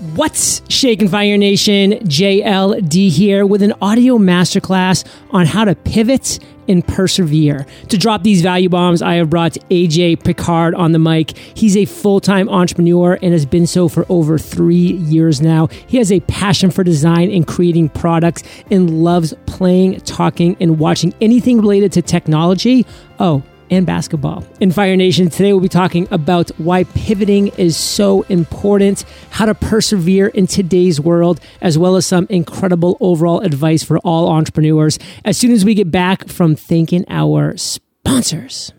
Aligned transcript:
What's 0.00 0.60
shaking 0.68 1.06
Fire 1.06 1.38
Nation? 1.38 1.92
JLD 1.92 3.10
here 3.10 3.46
with 3.46 3.62
an 3.62 3.74
audio 3.80 4.18
masterclass 4.18 5.04
on 5.30 5.46
how 5.46 5.64
to 5.64 5.76
pivot 5.76 6.40
and 6.66 6.84
persevere. 6.84 7.64
To 7.90 7.96
drop 7.96 8.24
these 8.24 8.42
value 8.42 8.68
bombs, 8.68 9.02
I 9.02 9.14
have 9.14 9.30
brought 9.30 9.52
AJ 9.70 10.24
Picard 10.24 10.74
on 10.74 10.90
the 10.90 10.98
mic. 10.98 11.36
He's 11.36 11.76
a 11.76 11.84
full 11.84 12.18
time 12.18 12.48
entrepreneur 12.48 13.20
and 13.22 13.32
has 13.32 13.46
been 13.46 13.68
so 13.68 13.88
for 13.88 14.04
over 14.08 14.36
three 14.36 14.74
years 14.74 15.40
now. 15.40 15.68
He 15.86 15.98
has 15.98 16.10
a 16.10 16.18
passion 16.20 16.72
for 16.72 16.82
design 16.82 17.30
and 17.30 17.46
creating 17.46 17.90
products 17.90 18.42
and 18.72 19.04
loves 19.04 19.32
playing, 19.46 20.00
talking, 20.00 20.56
and 20.58 20.80
watching 20.80 21.14
anything 21.20 21.60
related 21.60 21.92
to 21.92 22.02
technology. 22.02 22.84
Oh, 23.20 23.44
and 23.70 23.86
basketball. 23.86 24.44
In 24.60 24.70
Fire 24.70 24.96
Nation, 24.96 25.30
today 25.30 25.52
we'll 25.52 25.62
be 25.62 25.68
talking 25.68 26.06
about 26.10 26.50
why 26.58 26.84
pivoting 26.84 27.48
is 27.56 27.76
so 27.76 28.22
important, 28.28 29.04
how 29.30 29.46
to 29.46 29.54
persevere 29.54 30.26
in 30.28 30.46
today's 30.46 31.00
world, 31.00 31.40
as 31.62 31.78
well 31.78 31.96
as 31.96 32.04
some 32.04 32.26
incredible 32.28 32.98
overall 33.00 33.40
advice 33.40 33.82
for 33.82 33.98
all 34.00 34.28
entrepreneurs 34.28 34.98
as 35.24 35.38
soon 35.38 35.52
as 35.52 35.64
we 35.64 35.74
get 35.74 35.90
back 35.90 36.28
from 36.28 36.54
thanking 36.54 37.06
our 37.08 37.56
sponsors. 37.56 38.73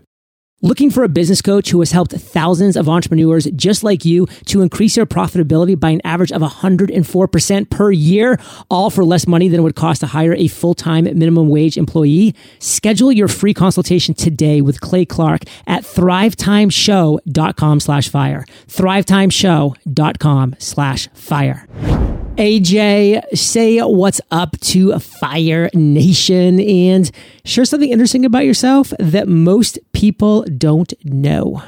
Looking 0.66 0.90
for 0.90 1.04
a 1.04 1.08
business 1.08 1.44
coach 1.44 1.70
who 1.70 1.80
has 1.82 1.92
helped 1.92 2.12
thousands 2.12 2.76
of 2.76 2.90
entrepreneurs 2.90 3.46
just 3.52 3.84
like 3.84 4.04
you 4.04 4.26
to 4.46 4.64
increase 4.64 4.96
their 4.96 5.06
profitability 5.06 5.80
by 5.80 5.92
an 5.92 6.02
average 6.04 6.32
of 6.32 6.42
104% 6.42 7.70
per 7.70 7.92
year, 7.92 8.40
all 8.68 8.90
for 8.90 9.06
less 9.06 9.28
money 9.28 9.48
than 9.48 9.60
it 9.60 9.64
would 9.64 9.76
cost 9.76 10.00
to 10.00 10.08
hire 10.08 10.34
a 10.34 10.48
full-time 10.48 11.04
minimum 11.04 11.50
wage 11.50 11.78
employee? 11.78 12.34
Schedule 12.58 13.12
your 13.12 13.28
free 13.28 13.54
consultation 13.54 14.16
today 14.16 14.60
with 14.60 14.82
Clay 14.82 15.06
Clark 15.06 15.44
at 15.68 15.84
thrivetimeshow.com 15.84 17.80
slash 17.80 18.10
fire. 18.10 18.44
thrivetimeshow.com 18.68 20.56
slash 20.58 21.10
fire. 21.14 22.25
AJ, 22.38 23.24
say 23.34 23.80
what's 23.80 24.20
up 24.30 24.60
to 24.60 25.00
Fire 25.00 25.70
Nation 25.74 26.60
and 26.60 27.10
share 27.46 27.64
something 27.64 27.90
interesting 27.90 28.26
about 28.26 28.44
yourself 28.44 28.92
that 29.00 29.30
most 29.30 29.80
people 29.94 30.44
don't 30.58 30.94
know. 31.06 31.64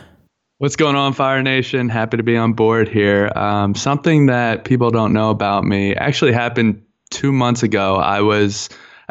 What's 0.57 0.75
going 0.75 0.97
on, 0.97 1.13
Fire 1.13 1.41
Nation? 1.41 1.87
Happy 1.87 2.17
to 2.17 2.23
be 2.23 2.35
on 2.35 2.51
board 2.51 2.89
here. 2.89 3.31
Um, 3.33 3.75
something 3.75 4.25
that 4.25 4.65
people 4.65 4.91
don't 4.91 5.13
know 5.13 5.29
about 5.29 5.63
me 5.63 5.95
actually 5.95 6.33
happened 6.33 6.83
two 7.11 7.31
months 7.31 7.63
ago. 7.63 7.95
I 7.95 8.19
was 8.19 8.67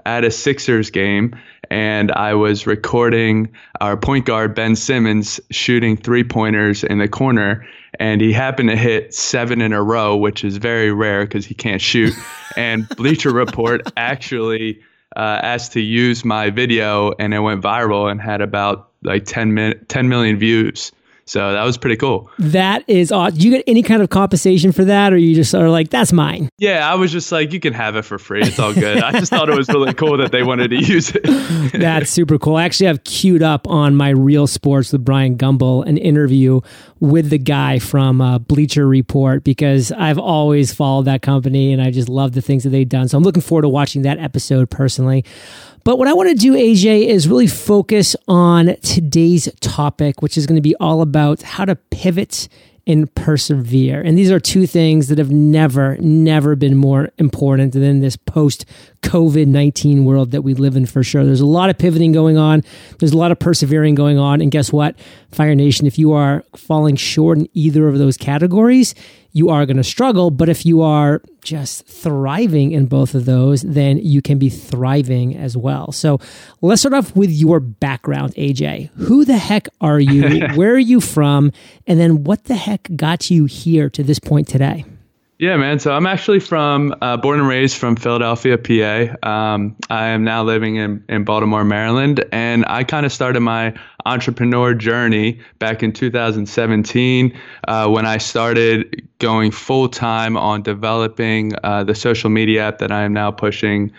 at 0.06 0.24
a 0.24 0.30
Sixers 0.30 0.90
game 0.90 1.36
and 1.68 2.12
I 2.12 2.34
was 2.34 2.66
recording 2.66 3.50
our 3.80 3.96
point 3.96 4.24
guard, 4.24 4.54
Ben 4.54 4.76
Simmons, 4.76 5.40
shooting 5.50 5.96
three 5.96 6.22
pointers 6.22 6.84
in 6.84 6.98
the 6.98 7.08
corner 7.08 7.66
and 7.98 8.20
he 8.20 8.32
happened 8.32 8.68
to 8.70 8.76
hit 8.76 9.14
seven 9.14 9.60
in 9.60 9.72
a 9.72 9.82
row, 9.82 10.16
which 10.16 10.44
is 10.44 10.58
very 10.58 10.92
rare 10.92 11.24
because 11.24 11.46
he 11.46 11.54
can't 11.54 11.80
shoot. 11.80 12.14
and 12.56 12.88
Bleacher 12.90 13.32
Report 13.32 13.82
actually 13.96 14.80
uh, 15.16 15.40
asked 15.42 15.72
to 15.72 15.80
use 15.80 16.24
my 16.24 16.50
video, 16.50 17.12
and 17.18 17.32
it 17.32 17.38
went 17.40 17.62
viral 17.62 18.10
and 18.10 18.20
had 18.20 18.40
about 18.40 18.90
like 19.02 19.24
10, 19.24 19.54
min- 19.54 19.84
10 19.88 20.08
million 20.08 20.38
views. 20.38 20.92
So 21.26 21.52
that 21.52 21.64
was 21.64 21.76
pretty 21.76 21.96
cool. 21.96 22.30
That 22.38 22.84
is 22.88 23.10
awesome. 23.10 23.38
Do 23.38 23.44
you 23.44 23.50
get 23.50 23.64
any 23.66 23.82
kind 23.82 24.00
of 24.00 24.10
compensation 24.10 24.70
for 24.70 24.84
that, 24.84 25.12
or 25.12 25.16
you 25.16 25.34
just 25.34 25.54
are 25.54 25.68
like, 25.68 25.90
that's 25.90 26.12
mine? 26.12 26.48
Yeah, 26.58 26.88
I 26.88 26.94
was 26.94 27.10
just 27.10 27.32
like, 27.32 27.52
you 27.52 27.58
can 27.58 27.72
have 27.72 27.96
it 27.96 28.02
for 28.02 28.16
free. 28.18 28.42
It's 28.42 28.60
all 28.60 28.72
good. 28.72 28.98
I 28.98 29.10
just 29.12 29.30
thought 29.32 29.48
it 29.48 29.56
was 29.56 29.68
really 29.68 29.92
cool 29.94 30.16
that 30.18 30.30
they 30.30 30.44
wanted 30.44 30.68
to 30.68 30.76
use 30.76 31.12
it. 31.12 31.22
that's 31.72 32.10
super 32.10 32.38
cool. 32.38 32.56
I 32.56 32.64
actually 32.64 32.86
have 32.86 33.02
queued 33.02 33.42
up 33.42 33.66
on 33.66 33.96
my 33.96 34.10
Real 34.10 34.46
Sports 34.46 34.92
with 34.92 35.04
Bryant 35.04 35.38
Gumbel 35.38 35.84
an 35.86 35.98
interview 35.98 36.60
with 37.00 37.30
the 37.30 37.38
guy 37.38 37.78
from 37.78 38.20
uh, 38.20 38.38
Bleacher 38.38 38.86
Report 38.86 39.44
because 39.44 39.92
I've 39.92 40.18
always 40.18 40.72
followed 40.72 41.04
that 41.04 41.22
company 41.22 41.72
and 41.72 41.82
I 41.82 41.90
just 41.90 42.08
love 42.08 42.32
the 42.32 42.40
things 42.40 42.64
that 42.64 42.70
they've 42.70 42.88
done. 42.88 43.08
So 43.08 43.18
I'm 43.18 43.24
looking 43.24 43.42
forward 43.42 43.62
to 43.62 43.68
watching 43.68 44.02
that 44.02 44.18
episode 44.18 44.70
personally. 44.70 45.24
But 45.84 45.98
what 45.98 46.08
I 46.08 46.14
want 46.14 46.30
to 46.30 46.34
do, 46.34 46.54
AJ, 46.54 47.06
is 47.06 47.28
really 47.28 47.46
focus 47.46 48.16
on 48.26 48.76
today's 48.82 49.48
topic, 49.60 50.22
which 50.22 50.36
is 50.36 50.46
going 50.46 50.56
to 50.56 50.62
be 50.62 50.74
all 50.76 51.00
about 51.00 51.42
how 51.42 51.64
to 51.64 51.76
pivot 51.76 52.48
and 52.86 53.12
persevere. 53.14 54.00
And 54.00 54.16
these 54.16 54.30
are 54.30 54.40
two 54.40 54.66
things 54.66 55.08
that 55.08 55.18
have 55.18 55.30
never, 55.30 55.96
never 55.98 56.54
been 56.56 56.76
more 56.76 57.10
important 57.18 57.72
than 57.72 58.00
this 58.00 58.16
post 58.16 58.64
COVID 59.06 59.46
19 59.46 60.04
world 60.04 60.32
that 60.32 60.42
we 60.42 60.52
live 60.52 60.76
in 60.76 60.84
for 60.84 61.04
sure. 61.04 61.24
There's 61.24 61.40
a 61.40 61.46
lot 61.46 61.70
of 61.70 61.78
pivoting 61.78 62.10
going 62.10 62.36
on, 62.36 62.64
there's 62.98 63.12
a 63.12 63.16
lot 63.16 63.30
of 63.30 63.38
persevering 63.38 63.94
going 63.94 64.18
on. 64.18 64.40
And 64.40 64.50
guess 64.50 64.72
what, 64.72 64.98
Fire 65.30 65.54
Nation, 65.54 65.86
if 65.86 65.96
you 65.96 66.12
are 66.12 66.44
falling 66.56 66.96
short 66.96 67.38
in 67.38 67.48
either 67.54 67.86
of 67.86 67.98
those 67.98 68.16
categories, 68.16 68.96
you 69.30 69.48
are 69.48 69.64
going 69.64 69.76
to 69.76 69.84
struggle. 69.84 70.32
But 70.32 70.48
if 70.48 70.66
you 70.66 70.82
are 70.82 71.22
just 71.40 71.86
thriving 71.86 72.72
in 72.72 72.86
both 72.86 73.14
of 73.14 73.26
those, 73.26 73.62
then 73.62 73.98
you 73.98 74.20
can 74.20 74.38
be 74.38 74.50
thriving 74.50 75.36
as 75.36 75.56
well. 75.56 75.92
So 75.92 76.18
let's 76.60 76.82
start 76.82 76.94
off 76.94 77.14
with 77.14 77.30
your 77.30 77.60
background, 77.60 78.34
AJ. 78.34 78.90
Who 78.96 79.24
the 79.24 79.38
heck 79.38 79.68
are 79.80 80.00
you? 80.00 80.46
Where 80.56 80.74
are 80.74 80.78
you 80.78 81.00
from? 81.00 81.52
And 81.86 82.00
then 82.00 82.24
what 82.24 82.46
the 82.46 82.56
heck 82.56 82.88
got 82.96 83.30
you 83.30 83.44
here 83.44 83.88
to 83.90 84.02
this 84.02 84.18
point 84.18 84.48
today? 84.48 84.84
Yeah, 85.38 85.58
man. 85.58 85.78
So 85.80 85.92
I'm 85.92 86.06
actually 86.06 86.40
from, 86.40 86.94
uh, 87.02 87.18
born 87.18 87.40
and 87.40 87.46
raised 87.46 87.76
from 87.76 87.94
Philadelphia, 87.94 88.56
PA. 88.56 89.28
Um, 89.28 89.76
I 89.90 90.06
am 90.06 90.24
now 90.24 90.42
living 90.42 90.76
in, 90.76 91.04
in 91.10 91.24
Baltimore, 91.24 91.62
Maryland. 91.62 92.24
And 92.32 92.64
I 92.68 92.84
kind 92.84 93.04
of 93.04 93.12
started 93.12 93.40
my 93.40 93.74
entrepreneur 94.06 94.72
journey 94.72 95.38
back 95.58 95.82
in 95.82 95.92
2017 95.92 97.38
uh, 97.68 97.86
when 97.88 98.06
I 98.06 98.16
started 98.16 99.06
going 99.18 99.50
full 99.50 99.90
time 99.90 100.38
on 100.38 100.62
developing 100.62 101.52
uh, 101.64 101.84
the 101.84 101.94
social 101.94 102.30
media 102.30 102.68
app 102.68 102.78
that 102.78 102.90
I 102.90 103.02
am 103.02 103.12
now 103.12 103.30
pushing 103.30 103.92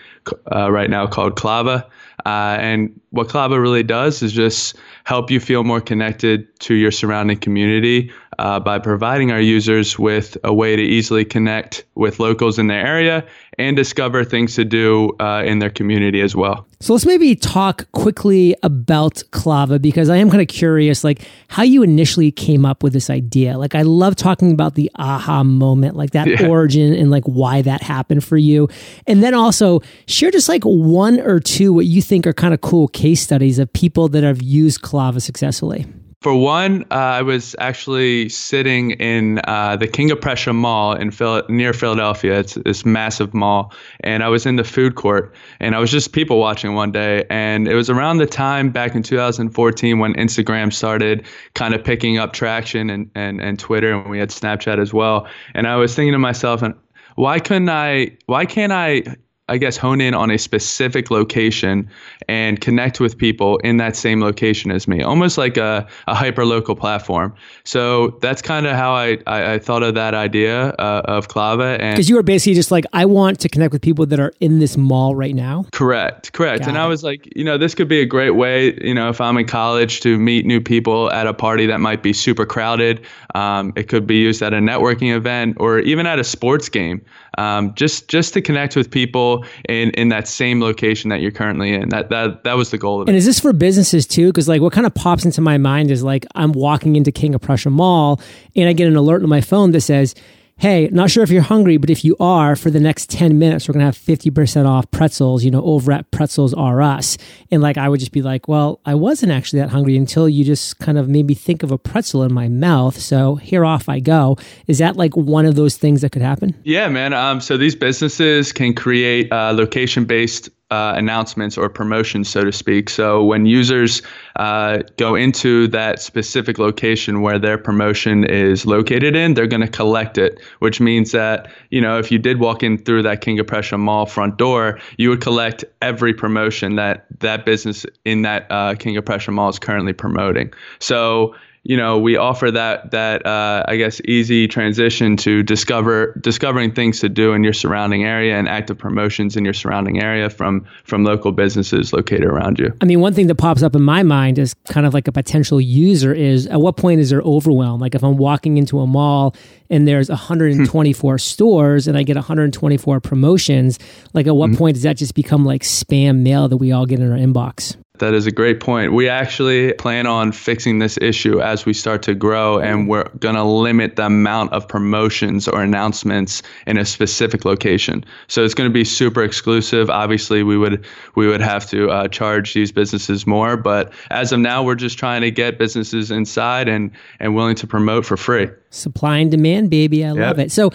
uh, 0.50 0.72
right 0.72 0.90
now 0.90 1.06
called 1.06 1.36
Clava. 1.36 1.84
Uh, 2.26 2.56
and 2.58 3.00
what 3.10 3.28
Clava 3.28 3.62
really 3.62 3.84
does 3.84 4.22
is 4.22 4.32
just 4.32 4.76
help 5.04 5.30
you 5.30 5.38
feel 5.38 5.62
more 5.62 5.80
connected 5.80 6.58
to 6.60 6.74
your 6.74 6.90
surrounding 6.90 7.38
community 7.38 8.10
uh, 8.38 8.60
by 8.60 8.78
providing 8.78 9.32
our 9.32 9.40
users 9.40 9.98
with 9.98 10.36
a 10.44 10.54
way 10.54 10.76
to 10.76 10.82
easily 10.82 11.24
connect 11.24 11.84
with 11.94 12.20
locals 12.20 12.58
in 12.58 12.68
their 12.68 12.84
area 12.84 13.26
and 13.58 13.76
discover 13.76 14.22
things 14.22 14.54
to 14.54 14.64
do 14.64 15.16
uh, 15.18 15.42
in 15.44 15.58
their 15.58 15.70
community 15.70 16.20
as 16.20 16.36
well. 16.36 16.64
So 16.80 16.92
let's 16.92 17.04
maybe 17.04 17.34
talk 17.34 17.90
quickly 17.90 18.54
about 18.62 19.16
Clava 19.32 19.82
because 19.82 20.08
I 20.08 20.16
am 20.18 20.30
kind 20.30 20.40
of 20.40 20.46
curious, 20.46 21.02
like 21.02 21.26
how 21.48 21.64
you 21.64 21.82
initially 21.82 22.30
came 22.30 22.64
up 22.64 22.84
with 22.84 22.92
this 22.92 23.10
idea. 23.10 23.58
Like 23.58 23.74
I 23.74 23.82
love 23.82 24.14
talking 24.14 24.52
about 24.52 24.76
the 24.76 24.88
aha 24.94 25.42
moment, 25.42 25.96
like 25.96 26.12
that 26.12 26.28
yeah. 26.28 26.46
origin 26.46 26.94
and 26.94 27.10
like 27.10 27.24
why 27.24 27.62
that 27.62 27.82
happened 27.82 28.22
for 28.22 28.36
you. 28.36 28.68
And 29.08 29.24
then 29.24 29.34
also 29.34 29.80
share 30.06 30.30
just 30.30 30.48
like 30.48 30.62
one 30.62 31.18
or 31.18 31.40
two 31.40 31.72
what 31.72 31.86
you 31.86 32.00
think 32.00 32.28
are 32.28 32.32
kind 32.32 32.54
of 32.54 32.60
cool 32.60 32.86
case 32.86 33.20
studies 33.20 33.58
of 33.58 33.72
people 33.72 34.08
that 34.10 34.22
have 34.22 34.40
used 34.40 34.80
Clava 34.82 35.20
successfully. 35.20 35.84
For 36.20 36.34
one, 36.34 36.82
uh, 36.90 36.94
I 36.94 37.22
was 37.22 37.54
actually 37.60 38.28
sitting 38.28 38.90
in 38.92 39.40
uh, 39.44 39.76
the 39.76 39.86
King 39.86 40.10
of 40.10 40.20
Prussia 40.20 40.52
Mall 40.52 40.94
in 40.94 41.12
Phil- 41.12 41.44
near 41.48 41.72
Philadelphia. 41.72 42.40
It's 42.40 42.54
this 42.54 42.84
massive 42.84 43.34
mall, 43.34 43.72
and 44.00 44.24
I 44.24 44.28
was 44.28 44.44
in 44.44 44.56
the 44.56 44.64
food 44.64 44.96
court, 44.96 45.32
and 45.60 45.76
I 45.76 45.78
was 45.78 45.92
just 45.92 46.12
people 46.12 46.40
watching 46.40 46.74
one 46.74 46.90
day, 46.90 47.24
and 47.30 47.68
it 47.68 47.76
was 47.76 47.88
around 47.88 48.16
the 48.18 48.26
time 48.26 48.70
back 48.70 48.96
in 48.96 49.04
2014 49.04 50.00
when 50.00 50.12
Instagram 50.14 50.72
started 50.72 51.24
kind 51.54 51.72
of 51.72 51.84
picking 51.84 52.18
up 52.18 52.32
traction, 52.32 52.90
and 52.90 53.08
and 53.14 53.40
and 53.40 53.56
Twitter, 53.56 53.92
and 53.92 54.10
we 54.10 54.18
had 54.18 54.30
Snapchat 54.30 54.80
as 54.80 54.92
well. 54.92 55.28
And 55.54 55.68
I 55.68 55.76
was 55.76 55.94
thinking 55.94 56.14
to 56.14 56.18
myself, 56.18 56.62
and 56.62 56.74
why 57.14 57.38
couldn't 57.38 57.70
I? 57.70 58.16
Why 58.26 58.44
can't 58.44 58.72
I 58.72 59.04
I 59.48 59.58
guess, 59.58 59.76
hone 59.76 60.00
in 60.00 60.14
on 60.14 60.30
a 60.30 60.38
specific 60.38 61.10
location 61.10 61.88
and 62.28 62.60
connect 62.60 63.00
with 63.00 63.16
people 63.16 63.58
in 63.58 63.78
that 63.78 63.96
same 63.96 64.20
location 64.20 64.70
as 64.70 64.86
me, 64.86 65.02
almost 65.02 65.38
like 65.38 65.56
a, 65.56 65.86
a 66.06 66.14
hyper 66.14 66.44
local 66.44 66.76
platform. 66.76 67.34
So 67.64 68.18
that's 68.20 68.42
kind 68.42 68.66
of 68.66 68.76
how 68.76 68.92
I, 68.92 69.18
I, 69.26 69.54
I, 69.54 69.58
thought 69.58 69.82
of 69.82 69.94
that 69.94 70.14
idea 70.14 70.70
uh, 70.78 71.02
of 71.06 71.28
Clava. 71.28 71.78
Because 71.78 72.08
you 72.08 72.16
were 72.16 72.22
basically 72.22 72.54
just 72.54 72.70
like, 72.70 72.84
I 72.92 73.06
want 73.06 73.40
to 73.40 73.48
connect 73.48 73.72
with 73.72 73.82
people 73.82 74.04
that 74.06 74.20
are 74.20 74.32
in 74.40 74.58
this 74.58 74.76
mall 74.76 75.14
right 75.14 75.34
now. 75.34 75.64
Correct, 75.72 76.32
correct. 76.32 76.60
Got 76.60 76.68
and 76.68 76.76
it. 76.76 76.80
I 76.80 76.86
was 76.86 77.02
like, 77.02 77.28
you 77.34 77.44
know, 77.44 77.56
this 77.56 77.74
could 77.74 77.88
be 77.88 78.00
a 78.00 78.06
great 78.06 78.32
way, 78.32 78.78
you 78.82 78.94
know, 78.94 79.08
if 79.08 79.20
I'm 79.20 79.36
in 79.38 79.46
college 79.46 80.00
to 80.00 80.18
meet 80.18 80.44
new 80.44 80.60
people 80.60 81.10
at 81.12 81.26
a 81.26 81.34
party 81.34 81.66
that 81.66 81.80
might 81.80 82.02
be 82.02 82.12
super 82.12 82.44
crowded. 82.44 83.04
Um, 83.34 83.72
it 83.76 83.88
could 83.88 84.06
be 84.06 84.16
used 84.16 84.42
at 84.42 84.54
a 84.54 84.58
networking 84.58 85.14
event 85.14 85.58
or 85.60 85.80
even 85.80 86.06
at 86.06 86.18
a 86.18 86.24
sports 86.24 86.68
game 86.68 87.02
um, 87.38 87.72
just 87.74 88.08
just 88.08 88.34
to 88.34 88.42
connect 88.42 88.74
with 88.74 88.90
people 88.90 89.44
in 89.68 89.90
in 89.90 90.08
that 90.08 90.26
same 90.26 90.60
location 90.60 91.08
that 91.10 91.20
you're 91.20 91.30
currently 91.30 91.72
in. 91.72 91.88
That 91.88 92.10
that 92.10 92.42
that 92.44 92.56
was 92.56 92.70
the 92.70 92.78
goal 92.78 93.00
of 93.00 93.08
it. 93.08 93.10
And 93.10 93.16
is 93.16 93.24
this 93.24 93.38
for 93.38 93.52
businesses 93.52 94.06
too? 94.06 94.26
Because 94.26 94.48
like 94.48 94.60
what 94.60 94.72
kind 94.72 94.86
of 94.86 94.94
pops 94.94 95.24
into 95.24 95.40
my 95.40 95.56
mind 95.56 95.90
is 95.90 96.02
like 96.02 96.26
I'm 96.34 96.52
walking 96.52 96.96
into 96.96 97.12
King 97.12 97.34
of 97.34 97.40
Prussia 97.40 97.70
Mall 97.70 98.20
and 98.56 98.68
I 98.68 98.72
get 98.72 98.88
an 98.88 98.96
alert 98.96 99.22
on 99.22 99.28
my 99.28 99.40
phone 99.40 99.70
that 99.70 99.82
says 99.82 100.14
hey, 100.58 100.88
not 100.92 101.10
sure 101.10 101.22
if 101.22 101.30
you're 101.30 101.42
hungry, 101.42 101.76
but 101.76 101.88
if 101.88 102.04
you 102.04 102.16
are, 102.18 102.56
for 102.56 102.70
the 102.70 102.80
next 102.80 103.08
10 103.10 103.38
minutes, 103.38 103.68
we're 103.68 103.74
going 103.74 103.80
to 103.80 103.86
have 103.86 103.96
50% 103.96 104.66
off 104.66 104.90
pretzels, 104.90 105.44
you 105.44 105.50
know, 105.50 105.62
over 105.62 105.92
at 105.92 106.10
Pretzels 106.10 106.52
R 106.52 106.82
Us. 106.82 107.16
And 107.50 107.62
like, 107.62 107.78
I 107.78 107.88
would 107.88 108.00
just 108.00 108.12
be 108.12 108.22
like, 108.22 108.48
well, 108.48 108.80
I 108.84 108.94
wasn't 108.94 109.32
actually 109.32 109.60
that 109.60 109.70
hungry 109.70 109.96
until 109.96 110.28
you 110.28 110.44
just 110.44 110.78
kind 110.80 110.98
of 110.98 111.08
made 111.08 111.26
me 111.26 111.34
think 111.34 111.62
of 111.62 111.70
a 111.70 111.78
pretzel 111.78 112.24
in 112.24 112.32
my 112.32 112.48
mouth. 112.48 112.98
So 112.98 113.36
here 113.36 113.64
off 113.64 113.88
I 113.88 114.00
go. 114.00 114.36
Is 114.66 114.78
that 114.78 114.96
like 114.96 115.16
one 115.16 115.46
of 115.46 115.54
those 115.54 115.76
things 115.76 116.00
that 116.02 116.10
could 116.10 116.22
happen? 116.22 116.54
Yeah, 116.64 116.88
man. 116.88 117.12
Um, 117.12 117.40
so 117.40 117.56
these 117.56 117.76
businesses 117.76 118.52
can 118.52 118.74
create 118.74 119.32
uh, 119.32 119.52
location 119.52 120.04
based 120.04 120.50
uh, 120.70 120.92
announcements 120.96 121.56
or 121.56 121.68
promotions, 121.68 122.28
so 122.28 122.44
to 122.44 122.52
speak. 122.52 122.90
So 122.90 123.24
when 123.24 123.46
users 123.46 124.02
uh, 124.36 124.82
go 124.96 125.14
into 125.14 125.66
that 125.68 126.00
specific 126.00 126.58
location 126.58 127.22
where 127.22 127.38
their 127.38 127.56
promotion 127.56 128.24
is 128.24 128.66
located 128.66 129.16
in, 129.16 129.34
they're 129.34 129.46
going 129.46 129.62
to 129.62 129.68
collect 129.68 130.18
it, 130.18 130.38
which 130.58 130.80
means 130.80 131.12
that, 131.12 131.50
you 131.70 131.80
know, 131.80 131.98
if 131.98 132.12
you 132.12 132.18
did 132.18 132.38
walk 132.38 132.62
in 132.62 132.76
through 132.76 133.02
that 133.04 133.22
King 133.22 133.38
of 133.40 133.46
Prussia 133.46 133.78
Mall 133.78 134.04
front 134.04 134.36
door, 134.36 134.78
you 134.98 135.08
would 135.08 135.22
collect 135.22 135.64
every 135.80 136.12
promotion 136.12 136.76
that 136.76 137.06
that 137.20 137.46
business 137.46 137.86
in 138.04 138.22
that 138.22 138.46
uh, 138.50 138.74
King 138.74 138.96
of 138.96 139.04
Prussia 139.04 139.30
Mall 139.30 139.48
is 139.48 139.58
currently 139.58 139.94
promoting. 139.94 140.52
So 140.80 141.34
you 141.68 141.76
know, 141.76 141.98
we 141.98 142.16
offer 142.16 142.50
that 142.50 142.92
that 142.92 143.26
uh, 143.26 143.62
I 143.68 143.76
guess 143.76 144.00
easy 144.06 144.48
transition 144.48 145.18
to 145.18 145.42
discover 145.42 146.18
discovering 146.22 146.72
things 146.72 146.98
to 147.00 147.10
do 147.10 147.34
in 147.34 147.44
your 147.44 147.52
surrounding 147.52 148.04
area 148.04 148.38
and 148.38 148.48
active 148.48 148.78
promotions 148.78 149.36
in 149.36 149.44
your 149.44 149.52
surrounding 149.52 150.02
area 150.02 150.30
from 150.30 150.64
from 150.84 151.04
local 151.04 151.30
businesses 151.30 151.92
located 151.92 152.24
around 152.24 152.58
you. 152.58 152.74
I 152.80 152.86
mean, 152.86 153.00
one 153.00 153.12
thing 153.12 153.26
that 153.26 153.34
pops 153.34 153.62
up 153.62 153.76
in 153.76 153.82
my 153.82 154.02
mind 154.02 154.38
is 154.38 154.54
kind 154.70 154.86
of 154.86 154.94
like 154.94 155.08
a 155.08 155.12
potential 155.12 155.60
user 155.60 156.14
is 156.14 156.46
at 156.46 156.58
what 156.58 156.78
point 156.78 157.00
is 157.00 157.10
there 157.10 157.20
overwhelm? 157.20 157.82
Like 157.82 157.94
if 157.94 158.02
I'm 158.02 158.16
walking 158.16 158.56
into 158.56 158.80
a 158.80 158.86
mall 158.86 159.36
and 159.68 159.86
there's 159.86 160.08
124 160.08 161.18
stores 161.18 161.86
and 161.86 161.98
I 161.98 162.02
get 162.02 162.16
124 162.16 163.00
promotions, 163.00 163.78
like 164.14 164.26
at 164.26 164.34
what 164.34 164.48
mm-hmm. 164.48 164.56
point 164.56 164.74
does 164.76 164.84
that 164.84 164.96
just 164.96 165.14
become 165.14 165.44
like 165.44 165.64
spam 165.64 166.20
mail 166.20 166.48
that 166.48 166.56
we 166.56 166.72
all 166.72 166.86
get 166.86 166.98
in 166.98 167.12
our 167.12 167.18
inbox? 167.18 167.76
That 167.98 168.14
is 168.14 168.26
a 168.26 168.30
great 168.30 168.60
point. 168.60 168.92
We 168.92 169.08
actually 169.08 169.72
plan 169.74 170.06
on 170.06 170.32
fixing 170.32 170.78
this 170.78 170.98
issue 171.00 171.40
as 171.40 171.66
we 171.66 171.72
start 171.72 172.02
to 172.04 172.14
grow, 172.14 172.58
and 172.58 172.88
we're 172.88 173.08
going 173.18 173.34
to 173.34 173.44
limit 173.44 173.96
the 173.96 174.06
amount 174.06 174.52
of 174.52 174.68
promotions 174.68 175.48
or 175.48 175.62
announcements 175.62 176.42
in 176.66 176.78
a 176.78 176.84
specific 176.84 177.44
location. 177.44 178.04
So 178.28 178.44
it's 178.44 178.54
going 178.54 178.70
to 178.70 178.74
be 178.74 178.84
super 178.84 179.22
exclusive. 179.22 179.90
Obviously, 179.90 180.42
we 180.42 180.56
would 180.56 180.84
we 181.14 181.26
would 181.26 181.40
have 181.40 181.68
to 181.70 181.90
uh, 181.90 182.08
charge 182.08 182.54
these 182.54 182.72
businesses 182.72 183.26
more, 183.26 183.56
but 183.56 183.92
as 184.10 184.32
of 184.32 184.40
now, 184.40 184.62
we're 184.62 184.74
just 184.74 184.98
trying 184.98 185.22
to 185.22 185.30
get 185.30 185.58
businesses 185.58 186.10
inside 186.10 186.68
and 186.68 186.90
and 187.20 187.34
willing 187.34 187.56
to 187.56 187.66
promote 187.66 188.06
for 188.06 188.16
free. 188.16 188.48
Supply 188.70 189.18
and 189.18 189.30
demand, 189.30 189.70
baby. 189.70 190.04
I 190.04 190.08
yep. 190.08 190.16
love 190.16 190.38
it. 190.38 190.52
So 190.52 190.70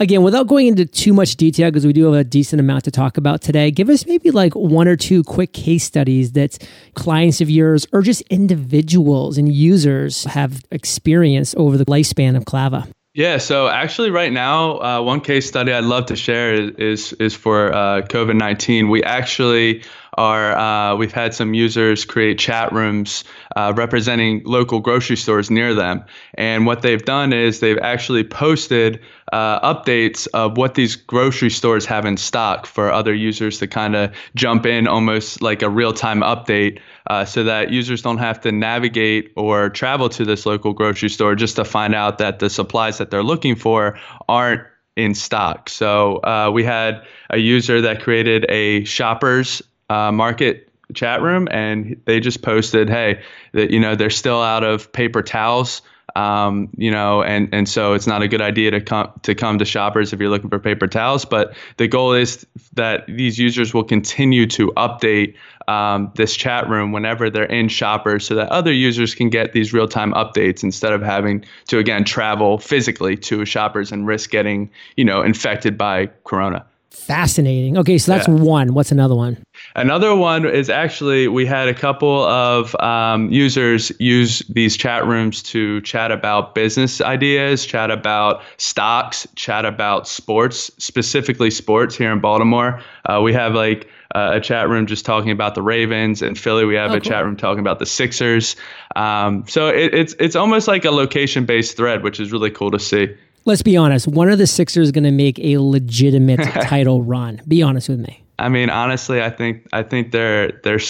again, 0.00 0.22
without 0.22 0.46
going 0.46 0.66
into 0.66 0.84
too 0.84 1.12
much 1.12 1.36
detail, 1.36 1.70
because 1.70 1.86
we 1.86 1.92
do 1.92 2.04
have 2.04 2.14
a 2.14 2.24
decent 2.24 2.60
amount 2.60 2.84
to 2.84 2.90
talk 2.90 3.16
about 3.16 3.40
today, 3.40 3.70
give 3.70 3.88
us 3.88 4.06
maybe 4.06 4.30
like 4.30 4.54
one 4.54 4.88
or 4.88 4.96
two 4.96 5.22
quick 5.22 5.52
case 5.52 5.84
studies 5.84 6.32
that 6.32 6.58
clients 6.94 7.40
of 7.40 7.48
yours 7.48 7.86
or 7.92 8.02
just 8.02 8.22
individuals 8.22 9.38
and 9.38 9.52
users 9.52 10.24
have 10.24 10.62
experienced 10.70 11.54
over 11.56 11.76
the 11.76 11.84
lifespan 11.86 12.36
of 12.36 12.44
Clava. 12.44 12.90
Yeah, 13.14 13.38
so 13.38 13.68
actually, 13.68 14.10
right 14.10 14.30
now, 14.30 14.78
uh, 14.80 15.00
one 15.00 15.22
case 15.22 15.48
study 15.48 15.72
I'd 15.72 15.84
love 15.84 16.04
to 16.06 16.16
share 16.16 16.52
is 16.52 16.70
is, 16.72 17.12
is 17.14 17.34
for 17.34 17.72
uh, 17.72 18.02
COVID 18.02 18.36
nineteen. 18.36 18.90
We 18.90 19.02
actually 19.04 19.82
are 20.16 20.56
uh, 20.56 20.96
we've 20.96 21.12
had 21.12 21.34
some 21.34 21.54
users 21.54 22.04
create 22.04 22.38
chat 22.38 22.72
rooms 22.72 23.24
uh, 23.54 23.72
representing 23.76 24.42
local 24.44 24.80
grocery 24.80 25.16
stores 25.16 25.50
near 25.50 25.74
them, 25.74 26.04
and 26.34 26.66
what 26.66 26.82
they've 26.82 27.04
done 27.04 27.32
is 27.32 27.60
they've 27.60 27.78
actually 27.78 28.24
posted 28.24 29.00
uh, 29.32 29.74
updates 29.74 30.28
of 30.34 30.56
what 30.56 30.74
these 30.74 30.96
grocery 30.96 31.50
stores 31.50 31.84
have 31.86 32.04
in 32.04 32.16
stock 32.16 32.66
for 32.66 32.92
other 32.92 33.14
users 33.14 33.58
to 33.58 33.66
kind 33.66 33.96
of 33.96 34.14
jump 34.34 34.66
in 34.66 34.86
almost 34.86 35.42
like 35.42 35.62
a 35.62 35.68
real 35.70 35.92
time 35.92 36.20
update 36.20 36.80
uh, 37.08 37.24
so 37.24 37.44
that 37.44 37.70
users 37.70 38.02
don't 38.02 38.18
have 38.18 38.40
to 38.40 38.52
navigate 38.52 39.32
or 39.36 39.68
travel 39.70 40.08
to 40.08 40.24
this 40.24 40.46
local 40.46 40.72
grocery 40.72 41.08
store 41.08 41.34
just 41.34 41.56
to 41.56 41.64
find 41.64 41.94
out 41.94 42.18
that 42.18 42.38
the 42.38 42.48
supplies 42.48 42.98
that 42.98 43.10
they're 43.10 43.22
looking 43.22 43.56
for 43.56 43.98
aren't 44.28 44.62
in 44.96 45.14
stock. 45.14 45.68
So 45.68 46.16
uh, 46.18 46.50
we 46.52 46.64
had 46.64 47.02
a 47.28 47.36
user 47.36 47.82
that 47.82 48.02
created 48.02 48.46
a 48.48 48.84
shoppers 48.84 49.62
uh, 49.88 50.12
market 50.12 50.68
chat 50.94 51.22
room 51.22 51.48
and 51.50 52.00
they 52.04 52.20
just 52.20 52.42
posted, 52.42 52.88
hey, 52.88 53.20
that 53.52 53.70
you 53.70 53.80
know 53.80 53.94
they're 53.94 54.10
still 54.10 54.40
out 54.40 54.64
of 54.64 54.90
paper 54.92 55.22
towels. 55.22 55.82
Um, 56.14 56.70
you 56.78 56.90
know, 56.90 57.22
and 57.22 57.48
and 57.52 57.68
so 57.68 57.92
it's 57.92 58.06
not 58.06 58.22
a 58.22 58.28
good 58.28 58.40
idea 58.40 58.70
to 58.70 58.80
come 58.80 59.12
to 59.22 59.34
come 59.34 59.58
to 59.58 59.66
shoppers 59.66 60.14
if 60.14 60.20
you're 60.20 60.30
looking 60.30 60.48
for 60.48 60.58
paper 60.58 60.86
towels. 60.86 61.26
But 61.26 61.54
the 61.76 61.88
goal 61.88 62.14
is 62.14 62.46
that 62.72 63.04
these 63.06 63.38
users 63.38 63.74
will 63.74 63.84
continue 63.84 64.46
to 64.46 64.72
update 64.78 65.34
um, 65.68 66.10
this 66.14 66.34
chat 66.34 66.70
room 66.70 66.92
whenever 66.92 67.28
they're 67.28 67.44
in 67.44 67.68
shoppers, 67.68 68.24
so 68.24 68.34
that 68.36 68.48
other 68.48 68.72
users 68.72 69.14
can 69.14 69.28
get 69.28 69.52
these 69.52 69.74
real 69.74 69.88
time 69.88 70.12
updates 70.12 70.62
instead 70.62 70.94
of 70.94 71.02
having 71.02 71.44
to 71.66 71.78
again 71.78 72.04
travel 72.04 72.56
physically 72.58 73.16
to 73.16 73.44
shoppers 73.44 73.92
and 73.92 74.06
risk 74.06 74.30
getting 74.30 74.70
you 74.96 75.04
know 75.04 75.20
infected 75.20 75.76
by 75.76 76.06
corona. 76.24 76.64
Fascinating. 76.96 77.78
Okay, 77.78 77.98
so 77.98 78.10
that's 78.10 78.26
yeah. 78.26 78.34
one. 78.34 78.74
What's 78.74 78.90
another 78.90 79.14
one? 79.14 79.44
Another 79.76 80.16
one 80.16 80.44
is 80.44 80.68
actually 80.68 81.28
we 81.28 81.46
had 81.46 81.68
a 81.68 81.74
couple 81.74 82.24
of 82.24 82.74
um, 82.80 83.30
users 83.30 83.92
use 84.00 84.40
these 84.48 84.76
chat 84.76 85.06
rooms 85.06 85.42
to 85.44 85.80
chat 85.82 86.10
about 86.10 86.54
business 86.54 87.00
ideas, 87.00 87.64
chat 87.64 87.92
about 87.92 88.42
stocks, 88.56 89.26
chat 89.36 89.64
about 89.64 90.08
sports, 90.08 90.72
specifically 90.78 91.50
sports 91.50 91.94
here 91.94 92.10
in 92.10 92.18
Baltimore. 92.18 92.82
Uh, 93.04 93.20
we 93.22 93.32
have 93.32 93.54
like 93.54 93.88
uh, 94.14 94.30
a 94.34 94.40
chat 94.40 94.68
room 94.68 94.86
just 94.86 95.04
talking 95.04 95.30
about 95.30 95.54
the 95.54 95.62
Ravens. 95.62 96.22
and 96.22 96.38
Philly, 96.38 96.64
we 96.64 96.74
have 96.74 96.90
oh, 96.90 96.94
a 96.94 97.00
cool. 97.00 97.10
chat 97.10 97.24
room 97.24 97.36
talking 97.36 97.60
about 97.60 97.78
the 97.78 97.86
Sixers. 97.86 98.56
Um, 98.96 99.44
so 99.46 99.68
it, 99.68 99.94
it's 99.94 100.14
it's 100.18 100.34
almost 100.34 100.66
like 100.66 100.84
a 100.84 100.90
location 100.90 101.44
based 101.44 101.76
thread, 101.76 102.02
which 102.02 102.18
is 102.18 102.32
really 102.32 102.50
cool 102.50 102.70
to 102.70 102.78
see. 102.78 103.14
Let's 103.46 103.62
be 103.62 103.76
honest. 103.76 104.08
One 104.08 104.28
of 104.28 104.38
the 104.38 104.46
Sixers 104.46 104.88
is 104.88 104.92
going 104.92 105.04
to 105.04 105.12
make 105.12 105.38
a 105.38 105.58
legitimate 105.58 106.40
title 106.62 107.02
run. 107.02 107.40
Be 107.46 107.62
honest 107.62 107.88
with 107.88 108.00
me. 108.00 108.22
I 108.38 108.48
mean, 108.48 108.68
honestly, 108.68 109.22
I 109.22 109.30
think 109.30 109.66
I 109.72 109.82
think 109.82 110.12
they're 110.12 110.52
they're. 110.62 110.80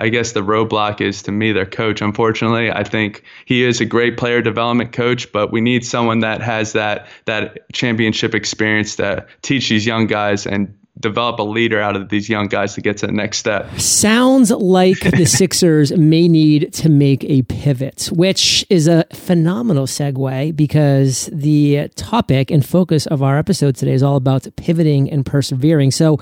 I 0.00 0.08
guess 0.08 0.32
the 0.32 0.40
roadblock 0.40 1.00
is 1.00 1.22
to 1.22 1.32
me 1.32 1.50
their 1.50 1.66
coach. 1.66 2.00
Unfortunately, 2.00 2.70
I 2.70 2.84
think 2.84 3.24
he 3.44 3.64
is 3.64 3.80
a 3.80 3.84
great 3.84 4.16
player 4.18 4.40
development 4.40 4.92
coach, 4.92 5.32
but 5.32 5.50
we 5.50 5.60
need 5.60 5.84
someone 5.84 6.20
that 6.20 6.42
has 6.42 6.74
that 6.74 7.08
that 7.24 7.72
championship 7.72 8.34
experience 8.34 8.96
to 8.96 9.26
teach 9.42 9.68
these 9.68 9.86
young 9.86 10.06
guys 10.06 10.46
and 10.46 10.76
develop 11.00 11.38
a 11.38 11.42
leader 11.42 11.80
out 11.80 11.96
of 11.96 12.08
these 12.08 12.28
young 12.28 12.46
guys 12.46 12.74
to 12.74 12.80
get 12.80 12.98
to 12.98 13.06
the 13.06 13.12
next 13.12 13.38
step. 13.38 13.80
Sounds 13.80 14.50
like 14.50 15.00
the 15.00 15.24
Sixers 15.40 15.92
may 15.92 16.28
need 16.28 16.72
to 16.74 16.88
make 16.88 17.24
a 17.24 17.42
pivot, 17.42 18.10
which 18.12 18.64
is 18.68 18.86
a 18.86 19.04
phenomenal 19.12 19.86
segue 19.86 20.54
because 20.54 21.28
the 21.32 21.88
topic 21.96 22.50
and 22.50 22.64
focus 22.64 23.06
of 23.06 23.22
our 23.22 23.38
episode 23.38 23.76
today 23.76 23.92
is 23.92 24.02
all 24.02 24.16
about 24.16 24.46
pivoting 24.56 25.10
and 25.10 25.24
persevering. 25.24 25.90
So, 25.90 26.18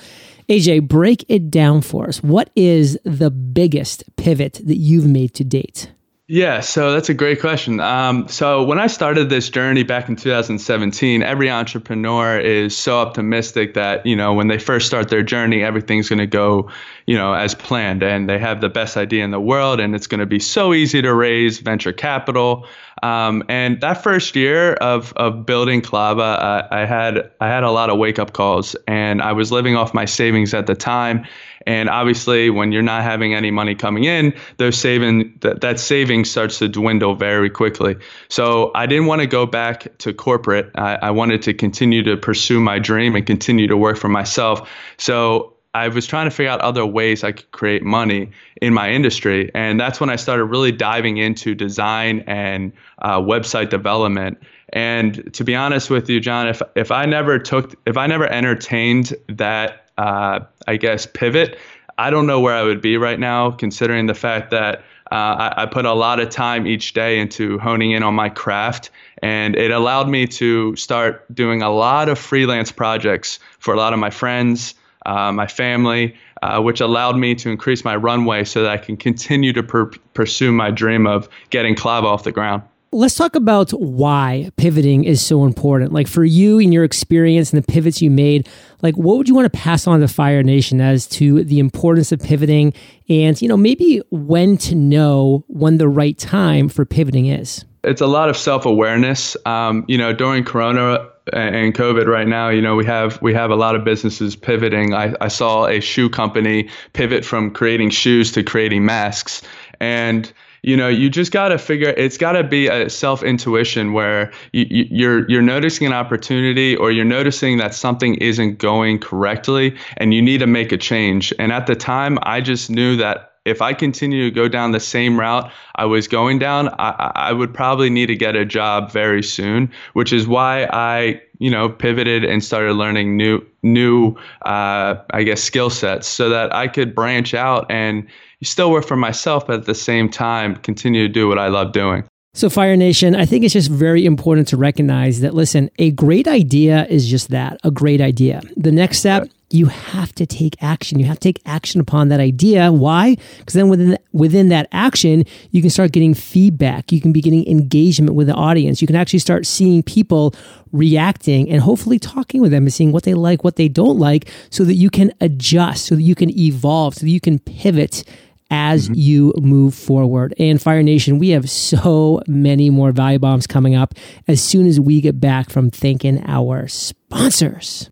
AJ, 0.48 0.88
break 0.88 1.24
it 1.28 1.50
down 1.50 1.82
for 1.82 2.08
us. 2.08 2.22
What 2.22 2.50
is 2.56 2.98
the 3.04 3.30
biggest 3.30 4.04
pivot 4.16 4.60
that 4.64 4.76
you've 4.76 5.06
made 5.06 5.34
to 5.34 5.44
date? 5.44 5.90
Yeah, 6.30 6.60
so 6.60 6.92
that's 6.92 7.08
a 7.08 7.14
great 7.14 7.40
question. 7.40 7.80
Um, 7.80 8.28
so 8.28 8.62
when 8.62 8.78
I 8.78 8.86
started 8.86 9.30
this 9.30 9.48
journey 9.48 9.82
back 9.82 10.10
in 10.10 10.16
2017, 10.16 11.22
every 11.22 11.50
entrepreneur 11.50 12.38
is 12.38 12.76
so 12.76 12.98
optimistic 12.98 13.72
that 13.74 14.04
you 14.04 14.14
know 14.14 14.34
when 14.34 14.48
they 14.48 14.58
first 14.58 14.86
start 14.86 15.08
their 15.08 15.22
journey, 15.22 15.62
everything's 15.64 16.10
going 16.10 16.18
to 16.18 16.26
go, 16.26 16.70
you 17.08 17.16
know, 17.16 17.32
as 17.32 17.54
planned, 17.54 18.02
and 18.02 18.28
they 18.28 18.38
have 18.38 18.60
the 18.60 18.68
best 18.68 18.98
idea 18.98 19.24
in 19.24 19.30
the 19.30 19.40
world, 19.40 19.80
and 19.80 19.94
it's 19.94 20.06
going 20.06 20.20
to 20.20 20.26
be 20.26 20.38
so 20.38 20.74
easy 20.74 21.00
to 21.00 21.14
raise 21.14 21.58
venture 21.58 21.92
capital. 21.92 22.66
Um, 23.02 23.42
and 23.48 23.80
that 23.80 24.02
first 24.02 24.36
year 24.36 24.74
of 24.74 25.14
of 25.16 25.46
building 25.46 25.80
Clava, 25.80 26.38
uh, 26.38 26.68
I 26.70 26.84
had 26.84 27.30
I 27.40 27.48
had 27.48 27.64
a 27.64 27.70
lot 27.70 27.88
of 27.88 27.96
wake 27.96 28.18
up 28.18 28.34
calls, 28.34 28.76
and 28.86 29.22
I 29.22 29.32
was 29.32 29.50
living 29.50 29.74
off 29.74 29.94
my 29.94 30.04
savings 30.04 30.52
at 30.52 30.66
the 30.66 30.74
time 30.74 31.24
and 31.68 31.90
obviously, 31.90 32.48
when 32.48 32.72
you're 32.72 32.80
not 32.80 33.02
having 33.02 33.34
any 33.34 33.50
money 33.50 33.74
coming 33.74 34.04
in, 34.04 34.32
those 34.56 34.78
saving 34.78 35.36
that, 35.40 35.60
that 35.60 35.78
savings 35.78 36.30
starts 36.30 36.58
to 36.60 36.68
dwindle 36.68 37.14
very 37.14 37.50
quickly. 37.50 37.96
So 38.28 38.70
I 38.74 38.86
didn't 38.86 39.04
want 39.04 39.20
to 39.20 39.26
go 39.26 39.44
back 39.44 39.98
to 39.98 40.14
corporate. 40.14 40.70
I, 40.76 40.94
I 41.02 41.10
wanted 41.10 41.42
to 41.42 41.52
continue 41.52 42.02
to 42.04 42.16
pursue 42.16 42.58
my 42.58 42.78
dream 42.78 43.14
and 43.14 43.26
continue 43.26 43.66
to 43.66 43.76
work 43.76 43.98
for 43.98 44.08
myself. 44.08 44.66
So 44.96 45.57
I 45.74 45.88
was 45.88 46.06
trying 46.06 46.26
to 46.26 46.30
figure 46.30 46.50
out 46.50 46.60
other 46.60 46.84
ways 46.84 47.22
I 47.22 47.32
could 47.32 47.50
create 47.50 47.82
money 47.82 48.30
in 48.60 48.74
my 48.74 48.90
industry. 48.90 49.50
And 49.54 49.78
that's 49.78 50.00
when 50.00 50.10
I 50.10 50.16
started 50.16 50.46
really 50.46 50.72
diving 50.72 51.18
into 51.18 51.54
design 51.54 52.24
and 52.26 52.72
uh, 53.00 53.20
website 53.20 53.68
development. 53.68 54.38
And 54.72 55.32
to 55.34 55.44
be 55.44 55.54
honest 55.54 55.90
with 55.90 56.08
you, 56.08 56.20
John, 56.20 56.48
if, 56.48 56.62
if 56.74 56.90
I 56.90 57.06
never 57.06 57.38
took, 57.38 57.74
if 57.86 57.96
I 57.96 58.06
never 58.06 58.26
entertained 58.26 59.14
that 59.28 59.88
uh, 59.98 60.40
I 60.66 60.76
guess, 60.76 61.06
pivot, 61.06 61.58
I 61.98 62.10
don't 62.10 62.26
know 62.26 62.40
where 62.40 62.54
I 62.54 62.62
would 62.62 62.80
be 62.80 62.96
right 62.96 63.18
now, 63.18 63.50
considering 63.50 64.06
the 64.06 64.14
fact 64.14 64.50
that 64.52 64.78
uh, 65.10 65.50
I, 65.56 65.62
I 65.62 65.66
put 65.66 65.84
a 65.84 65.92
lot 65.92 66.20
of 66.20 66.30
time 66.30 66.66
each 66.66 66.92
day 66.92 67.18
into 67.18 67.58
honing 67.58 67.90
in 67.90 68.02
on 68.02 68.14
my 68.14 68.28
craft, 68.28 68.90
and 69.22 69.56
it 69.56 69.72
allowed 69.72 70.08
me 70.08 70.26
to 70.26 70.76
start 70.76 71.24
doing 71.34 71.62
a 71.62 71.70
lot 71.70 72.08
of 72.08 72.18
freelance 72.18 72.70
projects 72.70 73.40
for 73.58 73.74
a 73.74 73.76
lot 73.76 73.92
of 73.92 73.98
my 73.98 74.10
friends, 74.10 74.74
uh, 75.08 75.32
my 75.32 75.46
family, 75.46 76.14
uh, 76.42 76.60
which 76.60 76.80
allowed 76.80 77.16
me 77.16 77.34
to 77.34 77.50
increase 77.50 77.84
my 77.84 77.96
runway 77.96 78.44
so 78.44 78.62
that 78.62 78.70
I 78.70 78.76
can 78.76 78.96
continue 78.96 79.52
to 79.54 79.62
per- 79.62 79.90
pursue 80.12 80.52
my 80.52 80.70
dream 80.70 81.06
of 81.06 81.28
getting 81.50 81.74
Clava 81.74 82.04
off 82.04 82.24
the 82.24 82.32
ground. 82.32 82.62
Let's 82.90 83.16
talk 83.16 83.34
about 83.34 83.70
why 83.72 84.50
pivoting 84.56 85.04
is 85.04 85.20
so 85.20 85.44
important. 85.44 85.92
Like 85.92 86.08
for 86.08 86.24
you 86.24 86.58
and 86.58 86.72
your 86.72 86.84
experience 86.84 87.52
and 87.52 87.62
the 87.62 87.66
pivots 87.66 88.00
you 88.00 88.10
made, 88.10 88.48
like 88.80 88.96
what 88.96 89.18
would 89.18 89.28
you 89.28 89.34
want 89.34 89.50
to 89.50 89.58
pass 89.58 89.86
on 89.86 90.00
to 90.00 90.08
Fire 90.08 90.42
Nation 90.42 90.80
as 90.80 91.06
to 91.08 91.44
the 91.44 91.58
importance 91.58 92.12
of 92.12 92.20
pivoting 92.20 92.72
and, 93.08 93.40
you 93.42 93.48
know, 93.48 93.58
maybe 93.58 94.00
when 94.10 94.56
to 94.58 94.74
know 94.74 95.44
when 95.48 95.76
the 95.78 95.88
right 95.88 96.16
time 96.16 96.68
for 96.68 96.86
pivoting 96.86 97.26
is? 97.26 97.64
It's 97.84 98.00
a 98.00 98.06
lot 98.06 98.28
of 98.28 98.36
self-awareness. 98.36 99.36
Um, 99.44 99.84
you 99.86 99.98
know, 99.98 100.12
during 100.12 100.44
Corona 100.44 101.10
and 101.32 101.74
COVID 101.74 102.06
right 102.06 102.26
now, 102.26 102.48
you 102.48 102.62
know, 102.62 102.76
we 102.76 102.84
have 102.86 103.20
we 103.22 103.34
have 103.34 103.50
a 103.50 103.56
lot 103.56 103.74
of 103.74 103.84
businesses 103.84 104.36
pivoting. 104.36 104.94
I, 104.94 105.14
I 105.20 105.28
saw 105.28 105.66
a 105.66 105.80
shoe 105.80 106.08
company 106.08 106.68
pivot 106.92 107.24
from 107.24 107.50
creating 107.50 107.90
shoes 107.90 108.32
to 108.32 108.42
creating 108.42 108.84
masks. 108.84 109.42
And 109.80 110.32
you 110.62 110.76
know 110.76 110.88
you 110.88 111.08
just 111.08 111.32
got 111.32 111.48
to 111.48 111.58
figure 111.58 111.90
it's 111.90 112.18
got 112.18 112.32
to 112.32 112.42
be 112.42 112.66
a 112.66 112.90
self 112.90 113.22
intuition 113.22 113.92
where 113.92 114.32
you, 114.52 114.66
you, 114.68 114.86
you're 114.90 115.30
you're 115.30 115.42
noticing 115.42 115.86
an 115.86 115.92
opportunity 115.92 116.76
or 116.76 116.90
you're 116.90 117.04
noticing 117.04 117.58
that 117.58 117.74
something 117.74 118.16
isn't 118.16 118.58
going 118.58 118.98
correctly 118.98 119.76
and 119.98 120.12
you 120.12 120.20
need 120.20 120.38
to 120.38 120.46
make 120.46 120.72
a 120.72 120.76
change 120.76 121.32
and 121.38 121.52
at 121.52 121.66
the 121.66 121.76
time 121.76 122.18
i 122.22 122.40
just 122.40 122.70
knew 122.70 122.96
that 122.96 123.27
if 123.48 123.62
I 123.62 123.72
continue 123.72 124.24
to 124.24 124.30
go 124.30 124.48
down 124.48 124.72
the 124.72 124.80
same 124.80 125.18
route 125.18 125.50
I 125.76 125.84
was 125.86 126.08
going 126.08 126.38
down, 126.38 126.68
I, 126.78 127.12
I 127.14 127.32
would 127.32 127.52
probably 127.52 127.90
need 127.90 128.06
to 128.06 128.16
get 128.16 128.36
a 128.36 128.44
job 128.44 128.90
very 128.92 129.22
soon, 129.22 129.70
which 129.94 130.12
is 130.12 130.26
why 130.26 130.68
I, 130.72 131.20
you 131.38 131.50
know, 131.50 131.68
pivoted 131.68 132.24
and 132.24 132.44
started 132.44 132.74
learning 132.74 133.16
new, 133.16 133.44
new, 133.62 134.16
uh, 134.42 134.96
I 135.10 135.22
guess, 135.22 135.42
skill 135.42 135.70
sets 135.70 136.06
so 136.06 136.28
that 136.28 136.54
I 136.54 136.68
could 136.68 136.94
branch 136.94 137.34
out 137.34 137.66
and 137.70 138.06
still 138.42 138.70
work 138.70 138.86
for 138.86 138.96
myself, 138.96 139.46
but 139.46 139.60
at 139.60 139.66
the 139.66 139.74
same 139.74 140.08
time, 140.08 140.56
continue 140.56 141.06
to 141.06 141.12
do 141.12 141.28
what 141.28 141.38
I 141.38 141.48
love 141.48 141.72
doing. 141.72 142.04
So, 142.34 142.48
Fire 142.48 142.76
Nation, 142.76 143.16
I 143.16 143.24
think 143.24 143.44
it's 143.44 143.54
just 143.54 143.70
very 143.70 144.04
important 144.04 144.46
to 144.48 144.56
recognize 144.56 145.20
that, 145.20 145.34
listen, 145.34 145.70
a 145.78 145.90
great 145.90 146.28
idea 146.28 146.86
is 146.86 147.08
just 147.08 147.30
that 147.30 147.58
a 147.64 147.70
great 147.70 148.00
idea. 148.00 148.42
The 148.56 148.70
next 148.70 148.98
step, 148.98 149.28
you 149.50 149.66
have 149.66 150.14
to 150.14 150.26
take 150.26 150.62
action. 150.62 150.98
You 150.98 151.06
have 151.06 151.18
to 151.18 151.28
take 151.28 151.40
action 151.46 151.80
upon 151.80 152.08
that 152.08 152.20
idea. 152.20 152.70
Why? 152.70 153.16
Because 153.38 153.54
then 153.54 153.68
within, 153.68 153.98
within 154.12 154.48
that 154.50 154.68
action, 154.72 155.24
you 155.50 155.62
can 155.62 155.70
start 155.70 155.92
getting 155.92 156.14
feedback. 156.14 156.92
You 156.92 157.00
can 157.00 157.12
be 157.12 157.22
getting 157.22 157.46
engagement 157.48 158.14
with 158.14 158.26
the 158.26 158.34
audience. 158.34 158.82
You 158.82 158.86
can 158.86 158.96
actually 158.96 159.20
start 159.20 159.46
seeing 159.46 159.82
people 159.82 160.34
reacting 160.72 161.48
and 161.50 161.62
hopefully 161.62 161.98
talking 161.98 162.42
with 162.42 162.50
them 162.50 162.64
and 162.64 162.72
seeing 162.72 162.92
what 162.92 163.04
they 163.04 163.14
like, 163.14 163.42
what 163.42 163.56
they 163.56 163.68
don't 163.68 163.98
like, 163.98 164.28
so 164.50 164.64
that 164.64 164.74
you 164.74 164.90
can 164.90 165.12
adjust, 165.20 165.86
so 165.86 165.94
that 165.94 166.02
you 166.02 166.14
can 166.14 166.36
evolve, 166.38 166.94
so 166.94 167.00
that 167.00 167.10
you 167.10 167.20
can 167.20 167.38
pivot 167.38 168.04
as 168.50 168.84
mm-hmm. 168.84 168.94
you 168.96 169.34
move 169.40 169.74
forward. 169.74 170.34
And 170.38 170.60
Fire 170.60 170.82
Nation, 170.82 171.18
we 171.18 171.30
have 171.30 171.48
so 171.48 172.22
many 172.26 172.70
more 172.70 172.92
value 172.92 173.18
bombs 173.18 173.46
coming 173.46 173.74
up 173.74 173.94
as 174.26 174.42
soon 174.42 174.66
as 174.66 174.78
we 174.78 175.00
get 175.00 175.20
back 175.20 175.50
from 175.50 175.70
thanking 175.70 176.22
our 176.26 176.68
sponsors. 176.68 177.90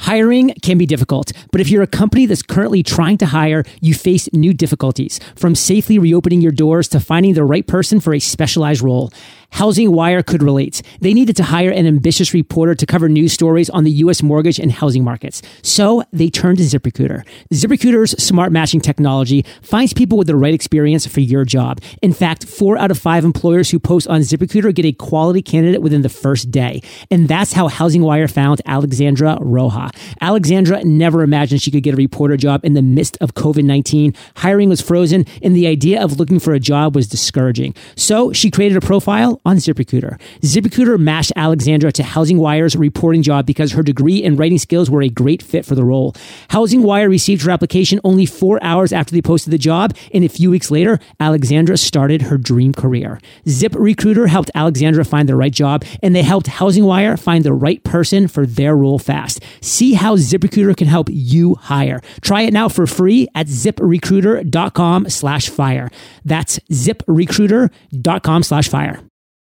Hiring 0.00 0.54
can 0.62 0.78
be 0.78 0.86
difficult, 0.86 1.30
but 1.52 1.60
if 1.60 1.68
you're 1.68 1.82
a 1.82 1.86
company 1.86 2.24
that's 2.24 2.42
currently 2.42 2.82
trying 2.82 3.18
to 3.18 3.26
hire, 3.26 3.64
you 3.82 3.92
face 3.92 4.32
new 4.32 4.54
difficulties, 4.54 5.20
from 5.36 5.54
safely 5.54 5.98
reopening 5.98 6.40
your 6.40 6.52
doors 6.52 6.88
to 6.88 7.00
finding 7.00 7.34
the 7.34 7.44
right 7.44 7.66
person 7.66 8.00
for 8.00 8.14
a 8.14 8.18
specialized 8.18 8.80
role. 8.80 9.12
Housing 9.52 9.92
Wire 9.92 10.22
could 10.22 10.42
relate. 10.42 10.80
They 11.00 11.12
needed 11.12 11.36
to 11.36 11.42
hire 11.42 11.70
an 11.70 11.86
ambitious 11.86 12.32
reporter 12.32 12.74
to 12.74 12.86
cover 12.86 13.08
news 13.08 13.32
stories 13.32 13.68
on 13.68 13.84
the 13.84 13.90
U.S. 14.02 14.22
mortgage 14.22 14.58
and 14.58 14.70
housing 14.70 15.04
markets. 15.04 15.42
So 15.62 16.04
they 16.12 16.30
turned 16.30 16.58
to 16.58 16.64
ZipRecruiter. 16.64 17.24
ZipRecruiter's 17.52 18.12
smart 18.22 18.52
matching 18.52 18.80
technology 18.80 19.44
finds 19.60 19.92
people 19.92 20.16
with 20.16 20.28
the 20.28 20.36
right 20.36 20.54
experience 20.54 21.06
for 21.06 21.20
your 21.20 21.44
job. 21.44 21.80
In 22.00 22.12
fact, 22.12 22.46
four 22.46 22.78
out 22.78 22.90
of 22.90 22.98
five 22.98 23.24
employers 23.24 23.70
who 23.70 23.78
post 23.78 24.06
on 24.08 24.20
ZipRecruiter 24.20 24.74
get 24.74 24.86
a 24.86 24.92
quality 24.92 25.42
candidate 25.42 25.82
within 25.82 26.02
the 26.02 26.08
first 26.08 26.50
day. 26.50 26.80
And 27.10 27.28
that's 27.28 27.52
how 27.52 27.68
Housing 27.68 28.02
Wire 28.02 28.28
found 28.28 28.62
Alexandra 28.66 29.36
Roja. 29.40 29.89
Alexandra 30.20 30.84
never 30.84 31.22
imagined 31.22 31.62
she 31.62 31.70
could 31.70 31.82
get 31.82 31.94
a 31.94 31.96
reporter 31.96 32.36
job 32.36 32.64
in 32.64 32.74
the 32.74 32.82
midst 32.82 33.16
of 33.20 33.34
COVID 33.34 33.64
19. 33.64 34.14
Hiring 34.36 34.68
was 34.68 34.80
frozen, 34.80 35.26
and 35.42 35.54
the 35.54 35.66
idea 35.66 36.02
of 36.02 36.18
looking 36.18 36.38
for 36.38 36.52
a 36.52 36.60
job 36.60 36.94
was 36.94 37.08
discouraging. 37.08 37.74
So 37.96 38.32
she 38.32 38.50
created 38.50 38.76
a 38.76 38.80
profile 38.80 39.40
on 39.44 39.56
ZipRecruiter. 39.56 40.20
ZipRecruiter 40.40 40.98
matched 40.98 41.32
Alexandra 41.36 41.92
to 41.92 42.02
Housing 42.02 42.38
Wire's 42.38 42.76
reporting 42.76 43.22
job 43.22 43.46
because 43.46 43.72
her 43.72 43.82
degree 43.82 44.22
and 44.24 44.38
writing 44.38 44.58
skills 44.58 44.90
were 44.90 45.02
a 45.02 45.08
great 45.08 45.42
fit 45.42 45.64
for 45.64 45.74
the 45.74 45.84
role. 45.84 46.14
Housing 46.48 46.82
Wire 46.82 47.08
received 47.08 47.42
her 47.42 47.50
application 47.50 48.00
only 48.04 48.26
four 48.26 48.62
hours 48.62 48.92
after 48.92 49.12
they 49.12 49.22
posted 49.22 49.52
the 49.52 49.58
job, 49.58 49.96
and 50.12 50.24
a 50.24 50.28
few 50.28 50.50
weeks 50.50 50.70
later, 50.70 50.98
Alexandra 51.18 51.76
started 51.76 52.22
her 52.22 52.38
dream 52.38 52.72
career. 52.72 53.20
ZipRecruiter 53.46 54.28
helped 54.28 54.50
Alexandra 54.54 55.04
find 55.04 55.28
the 55.28 55.36
right 55.36 55.52
job, 55.52 55.84
and 56.02 56.14
they 56.14 56.22
helped 56.22 56.46
Housing 56.46 56.84
Wire 56.84 57.16
find 57.16 57.44
the 57.44 57.52
right 57.52 57.82
person 57.84 58.28
for 58.28 58.46
their 58.46 58.76
role 58.76 58.98
fast. 58.98 59.40
See 59.80 59.94
how 59.94 60.14
ZipRecruiter 60.14 60.76
can 60.76 60.88
help 60.88 61.08
you 61.10 61.54
hire. 61.54 62.02
Try 62.20 62.42
it 62.42 62.52
now 62.52 62.68
for 62.68 62.86
free 62.86 63.28
at 63.34 63.46
ziprecruiter.com 63.46 65.08
slash 65.08 65.48
fire. 65.48 65.88
That's 66.22 66.58
ziprecruiter.com 66.70 68.42
slash 68.42 68.68
fire. 68.68 69.00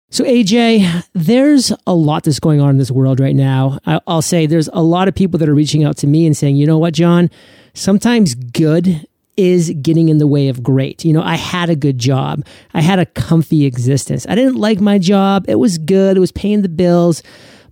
So, 0.08 0.24
AJ, 0.24 1.04
there's 1.12 1.70
a 1.86 1.92
lot 1.92 2.24
that's 2.24 2.40
going 2.40 2.62
on 2.62 2.70
in 2.70 2.78
this 2.78 2.90
world 2.90 3.20
right 3.20 3.36
now. 3.36 3.78
I'll 3.84 4.22
say 4.22 4.46
there's 4.46 4.70
a 4.72 4.82
lot 4.82 5.06
of 5.06 5.14
people 5.14 5.36
that 5.38 5.50
are 5.50 5.54
reaching 5.54 5.84
out 5.84 5.98
to 5.98 6.06
me 6.06 6.24
and 6.24 6.34
saying, 6.34 6.56
you 6.56 6.66
know 6.66 6.78
what, 6.78 6.94
John, 6.94 7.28
sometimes 7.74 8.34
good 8.34 9.06
is 9.36 9.70
getting 9.82 10.08
in 10.08 10.16
the 10.16 10.26
way 10.26 10.48
of 10.48 10.62
great. 10.62 11.04
You 11.04 11.12
know, 11.12 11.22
I 11.22 11.36
had 11.36 11.68
a 11.68 11.76
good 11.76 11.98
job, 11.98 12.46
I 12.72 12.80
had 12.80 12.98
a 12.98 13.04
comfy 13.04 13.66
existence. 13.66 14.26
I 14.26 14.34
didn't 14.34 14.56
like 14.56 14.80
my 14.80 14.98
job, 14.98 15.44
it 15.46 15.56
was 15.56 15.76
good, 15.76 16.16
it 16.16 16.20
was 16.20 16.32
paying 16.32 16.62
the 16.62 16.70
bills. 16.70 17.22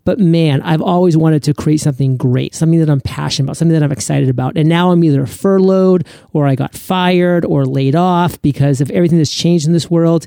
But 0.04 0.18
man, 0.18 0.62
I've 0.62 0.82
always 0.82 1.16
wanted 1.16 1.42
to 1.44 1.54
create 1.54 1.80
something 1.80 2.16
great, 2.16 2.54
something 2.54 2.78
that 2.80 2.90
I'm 2.90 3.00
passionate 3.00 3.46
about, 3.46 3.56
something 3.56 3.78
that 3.78 3.82
I'm 3.82 3.92
excited 3.92 4.28
about. 4.28 4.56
And 4.56 4.68
now 4.68 4.90
I'm 4.90 5.04
either 5.04 5.26
furloughed 5.26 6.06
or 6.32 6.46
I 6.46 6.54
got 6.54 6.74
fired 6.74 7.44
or 7.44 7.66
laid 7.66 7.94
off 7.94 8.40
because 8.42 8.80
of 8.80 8.90
everything 8.90 9.18
that's 9.18 9.32
changed 9.32 9.66
in 9.66 9.72
this 9.72 9.90
world. 9.90 10.26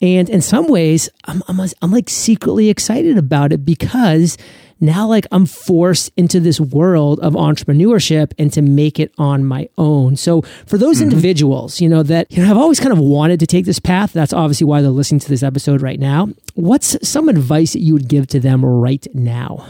And 0.00 0.28
in 0.28 0.42
some 0.42 0.68
ways, 0.68 1.08
I'm, 1.24 1.42
I'm, 1.48 1.58
I'm 1.80 1.90
like 1.90 2.10
secretly 2.10 2.68
excited 2.68 3.16
about 3.16 3.52
it 3.52 3.64
because 3.64 4.36
now 4.80 5.06
like 5.06 5.26
I'm 5.32 5.46
forced 5.46 6.12
into 6.16 6.40
this 6.40 6.60
world 6.60 7.20
of 7.20 7.34
entrepreneurship 7.34 8.32
and 8.38 8.52
to 8.52 8.62
make 8.62 8.98
it 9.00 9.12
on 9.18 9.44
my 9.44 9.68
own. 9.78 10.16
So 10.16 10.42
for 10.66 10.78
those 10.78 10.96
mm-hmm. 10.96 11.10
individuals, 11.10 11.80
you 11.80 11.88
know, 11.88 12.02
that 12.02 12.30
you 12.30 12.42
know 12.42 12.48
have 12.48 12.56
always 12.58 12.80
kind 12.80 12.92
of 12.92 12.98
wanted 12.98 13.40
to 13.40 13.46
take 13.46 13.64
this 13.64 13.78
path, 13.78 14.12
that's 14.12 14.32
obviously 14.32 14.66
why 14.66 14.82
they're 14.82 14.90
listening 14.90 15.20
to 15.20 15.28
this 15.28 15.42
episode 15.42 15.82
right 15.82 16.00
now. 16.00 16.28
What's 16.54 16.96
some 17.06 17.28
advice 17.28 17.72
that 17.72 17.80
you 17.80 17.92
would 17.94 18.08
give 18.08 18.26
to 18.28 18.40
them 18.40 18.64
right 18.64 19.06
now? 19.14 19.66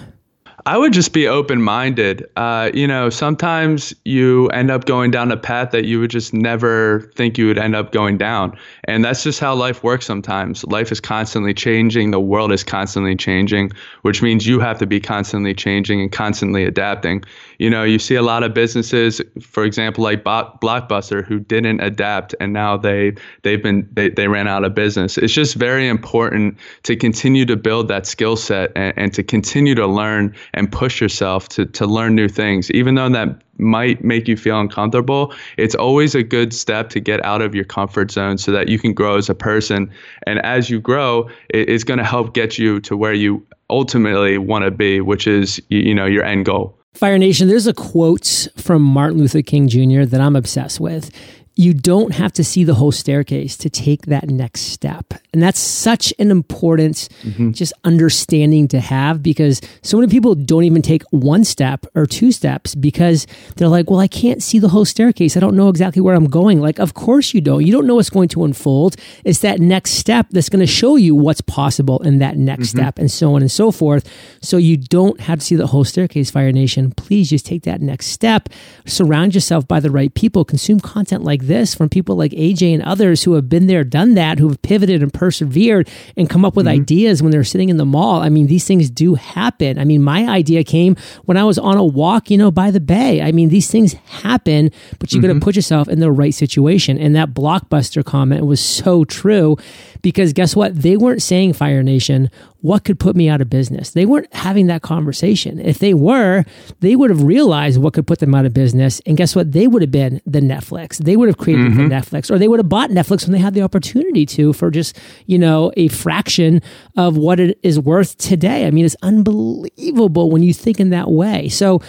I 0.66 0.78
would 0.78 0.94
just 0.94 1.12
be 1.12 1.28
open 1.28 1.60
minded. 1.60 2.26
Uh, 2.36 2.70
you 2.72 2.86
know, 2.86 3.10
sometimes 3.10 3.94
you 4.06 4.48
end 4.48 4.70
up 4.70 4.86
going 4.86 5.10
down 5.10 5.30
a 5.30 5.36
path 5.36 5.72
that 5.72 5.84
you 5.84 6.00
would 6.00 6.10
just 6.10 6.32
never 6.32 7.10
think 7.16 7.36
you 7.36 7.46
would 7.48 7.58
end 7.58 7.76
up 7.76 7.92
going 7.92 8.16
down. 8.16 8.56
And 8.84 9.04
that's 9.04 9.22
just 9.22 9.40
how 9.40 9.54
life 9.54 9.82
works 9.82 10.06
sometimes. 10.06 10.64
Life 10.64 10.90
is 10.90 11.00
constantly 11.00 11.52
changing, 11.52 12.12
the 12.12 12.20
world 12.20 12.50
is 12.50 12.64
constantly 12.64 13.14
changing, 13.14 13.72
which 14.02 14.22
means 14.22 14.46
you 14.46 14.58
have 14.58 14.78
to 14.78 14.86
be 14.86 15.00
constantly 15.00 15.52
changing 15.52 16.00
and 16.00 16.10
constantly 16.10 16.64
adapting. 16.64 17.24
You 17.58 17.68
know, 17.68 17.84
you 17.84 17.98
see 17.98 18.14
a 18.14 18.22
lot 18.22 18.42
of 18.42 18.54
businesses, 18.54 19.20
for 19.42 19.64
example, 19.64 20.02
like 20.02 20.24
Blockbuster, 20.24 21.26
who 21.26 21.40
didn't 21.40 21.80
adapt 21.80 22.34
and 22.40 22.54
now 22.54 22.78
they 22.78 23.12
they've 23.42 23.62
been 23.62 23.86
they, 23.92 24.08
they 24.08 24.28
ran 24.28 24.48
out 24.48 24.64
of 24.64 24.74
business. 24.74 25.18
It's 25.18 25.34
just 25.34 25.56
very 25.56 25.86
important 25.88 26.56
to 26.84 26.96
continue 26.96 27.44
to 27.44 27.56
build 27.56 27.88
that 27.88 28.06
skill 28.06 28.36
set 28.36 28.72
and, 28.74 28.94
and 28.96 29.12
to 29.12 29.22
continue 29.22 29.74
to 29.74 29.86
learn 29.86 30.34
and 30.54 30.70
push 30.70 31.00
yourself 31.00 31.48
to, 31.50 31.66
to 31.66 31.86
learn 31.86 32.14
new 32.14 32.28
things, 32.28 32.70
even 32.70 32.94
though 32.94 33.08
that 33.08 33.42
might 33.58 34.02
make 34.02 34.26
you 34.26 34.36
feel 34.36 34.58
uncomfortable, 34.58 35.32
it's 35.56 35.74
always 35.74 36.14
a 36.14 36.22
good 36.22 36.52
step 36.52 36.90
to 36.90 37.00
get 37.00 37.24
out 37.24 37.42
of 37.42 37.54
your 37.54 37.64
comfort 37.64 38.10
zone 38.10 38.38
so 38.38 38.52
that 38.52 38.68
you 38.68 38.78
can 38.78 38.92
grow 38.92 39.16
as 39.16 39.28
a 39.28 39.34
person. 39.34 39.90
And 40.26 40.38
as 40.40 40.70
you 40.70 40.80
grow, 40.80 41.28
it, 41.50 41.68
it's 41.68 41.84
going 41.84 41.98
to 41.98 42.04
help 42.04 42.34
get 42.34 42.58
you 42.58 42.80
to 42.80 42.96
where 42.96 43.14
you 43.14 43.46
ultimately 43.70 44.38
want 44.38 44.64
to 44.64 44.70
be, 44.70 45.00
which 45.00 45.26
is 45.26 45.60
you 45.68 45.94
know 45.94 46.06
your 46.06 46.24
end 46.24 46.46
goal. 46.46 46.76
Fire 46.94 47.18
Nation, 47.18 47.48
there's 47.48 47.66
a 47.66 47.74
quote 47.74 48.48
from 48.56 48.82
Martin 48.82 49.18
Luther 49.18 49.42
King 49.42 49.68
Jr. 49.68 50.04
that 50.04 50.20
I'm 50.20 50.36
obsessed 50.36 50.78
with. 50.78 51.10
You 51.56 51.72
don't 51.72 52.12
have 52.12 52.32
to 52.32 52.42
see 52.42 52.64
the 52.64 52.74
whole 52.74 52.90
staircase 52.90 53.56
to 53.56 53.70
take 53.70 54.06
that 54.06 54.28
next 54.28 54.62
step. 54.62 55.14
And 55.32 55.42
that's 55.42 55.60
such 55.60 56.12
an 56.18 56.30
important 56.30 57.08
mm-hmm. 57.22 57.52
just 57.52 57.72
understanding 57.84 58.66
to 58.68 58.80
have 58.80 59.22
because 59.22 59.60
so 59.82 59.98
many 59.98 60.10
people 60.10 60.34
don't 60.34 60.64
even 60.64 60.82
take 60.82 61.02
one 61.10 61.44
step 61.44 61.86
or 61.94 62.06
two 62.06 62.32
steps 62.32 62.74
because 62.74 63.26
they're 63.56 63.68
like, 63.68 63.88
well, 63.88 64.00
I 64.00 64.08
can't 64.08 64.42
see 64.42 64.58
the 64.58 64.68
whole 64.68 64.84
staircase. 64.84 65.36
I 65.36 65.40
don't 65.40 65.56
know 65.56 65.68
exactly 65.68 66.02
where 66.02 66.14
I'm 66.14 66.28
going. 66.28 66.60
Like, 66.60 66.80
of 66.80 66.94
course 66.94 67.34
you 67.34 67.40
don't. 67.40 67.64
You 67.64 67.72
don't 67.72 67.86
know 67.86 67.96
what's 67.96 68.10
going 68.10 68.28
to 68.30 68.44
unfold. 68.44 68.96
It's 69.24 69.40
that 69.40 69.60
next 69.60 69.92
step 69.92 70.26
that's 70.30 70.48
going 70.48 70.60
to 70.60 70.66
show 70.66 70.96
you 70.96 71.14
what's 71.14 71.40
possible 71.40 72.00
in 72.02 72.18
that 72.18 72.36
next 72.36 72.68
mm-hmm. 72.68 72.78
step 72.78 72.98
and 72.98 73.10
so 73.10 73.34
on 73.34 73.42
and 73.42 73.50
so 73.50 73.70
forth. 73.70 74.08
So 74.40 74.56
you 74.56 74.76
don't 74.76 75.20
have 75.20 75.38
to 75.38 75.44
see 75.44 75.54
the 75.54 75.68
whole 75.68 75.84
staircase, 75.84 76.32
Fire 76.32 76.52
Nation. 76.52 76.90
Please 76.90 77.30
just 77.30 77.46
take 77.46 77.62
that 77.62 77.80
next 77.80 78.06
step. 78.06 78.48
Surround 78.86 79.34
yourself 79.34 79.68
by 79.68 79.78
the 79.78 79.90
right 79.90 80.12
people. 80.14 80.44
Consume 80.44 80.80
content 80.80 81.22
like 81.22 81.43
this 81.46 81.74
from 81.74 81.88
people 81.88 82.16
like 82.16 82.32
AJ 82.32 82.74
and 82.74 82.82
others 82.82 83.22
who 83.22 83.34
have 83.34 83.48
been 83.48 83.66
there, 83.66 83.84
done 83.84 84.14
that, 84.14 84.38
who 84.38 84.48
have 84.48 84.60
pivoted 84.62 85.02
and 85.02 85.12
persevered 85.12 85.88
and 86.16 86.28
come 86.28 86.44
up 86.44 86.56
with 86.56 86.66
mm-hmm. 86.66 86.80
ideas 86.80 87.22
when 87.22 87.30
they're 87.30 87.44
sitting 87.44 87.68
in 87.68 87.76
the 87.76 87.84
mall. 87.84 88.20
I 88.20 88.28
mean, 88.28 88.46
these 88.46 88.66
things 88.66 88.90
do 88.90 89.14
happen. 89.14 89.78
I 89.78 89.84
mean, 89.84 90.02
my 90.02 90.28
idea 90.28 90.64
came 90.64 90.96
when 91.24 91.36
I 91.36 91.44
was 91.44 91.58
on 91.58 91.76
a 91.76 91.84
walk, 91.84 92.30
you 92.30 92.38
know, 92.38 92.50
by 92.50 92.70
the 92.70 92.80
bay. 92.80 93.22
I 93.22 93.32
mean, 93.32 93.48
these 93.48 93.70
things 93.70 93.92
happen, 93.92 94.70
but 94.98 95.12
you 95.12 95.20
mm-hmm. 95.20 95.28
got 95.28 95.34
to 95.34 95.40
put 95.40 95.56
yourself 95.56 95.88
in 95.88 96.00
the 96.00 96.12
right 96.12 96.34
situation. 96.34 96.98
And 96.98 97.14
that 97.16 97.30
blockbuster 97.34 98.04
comment 98.04 98.46
was 98.46 98.60
so 98.60 99.04
true 99.04 99.56
because 100.04 100.34
guess 100.34 100.54
what? 100.54 100.82
They 100.82 100.98
weren't 100.98 101.22
saying 101.22 101.54
Fire 101.54 101.82
Nation, 101.82 102.30
what 102.60 102.84
could 102.84 103.00
put 103.00 103.16
me 103.16 103.30
out 103.30 103.40
of 103.40 103.48
business? 103.48 103.92
They 103.92 104.04
weren't 104.04 104.32
having 104.34 104.66
that 104.66 104.82
conversation. 104.82 105.58
If 105.58 105.78
they 105.78 105.94
were, 105.94 106.44
they 106.80 106.94
would 106.94 107.08
have 107.08 107.22
realized 107.22 107.80
what 107.80 107.94
could 107.94 108.06
put 108.06 108.18
them 108.18 108.34
out 108.34 108.44
of 108.44 108.52
business. 108.52 109.00
And 109.06 109.16
guess 109.16 109.34
what? 109.34 109.52
They 109.52 109.66
would 109.66 109.80
have 109.80 109.90
been 109.90 110.20
the 110.26 110.40
Netflix. 110.40 110.98
They 110.98 111.16
would 111.16 111.28
have 111.28 111.38
created 111.38 111.72
mm-hmm. 111.72 111.88
the 111.88 111.94
Netflix, 111.94 112.30
or 112.30 112.38
they 112.38 112.48
would 112.48 112.60
have 112.60 112.68
bought 112.68 112.90
Netflix 112.90 113.24
when 113.24 113.32
they 113.32 113.38
had 113.38 113.54
the 113.54 113.62
opportunity 113.62 114.26
to 114.26 114.52
for 114.52 114.70
just, 114.70 114.94
you 115.24 115.38
know, 115.38 115.72
a 115.78 115.88
fraction 115.88 116.60
of 116.98 117.16
what 117.16 117.40
it 117.40 117.58
is 117.62 117.80
worth 117.80 118.18
today. 118.18 118.66
I 118.66 118.70
mean, 118.70 118.84
it's 118.84 118.96
unbelievable 119.00 120.30
when 120.30 120.42
you 120.42 120.52
think 120.52 120.80
in 120.80 120.90
that 120.90 121.10
way. 121.10 121.48
So, 121.48 121.80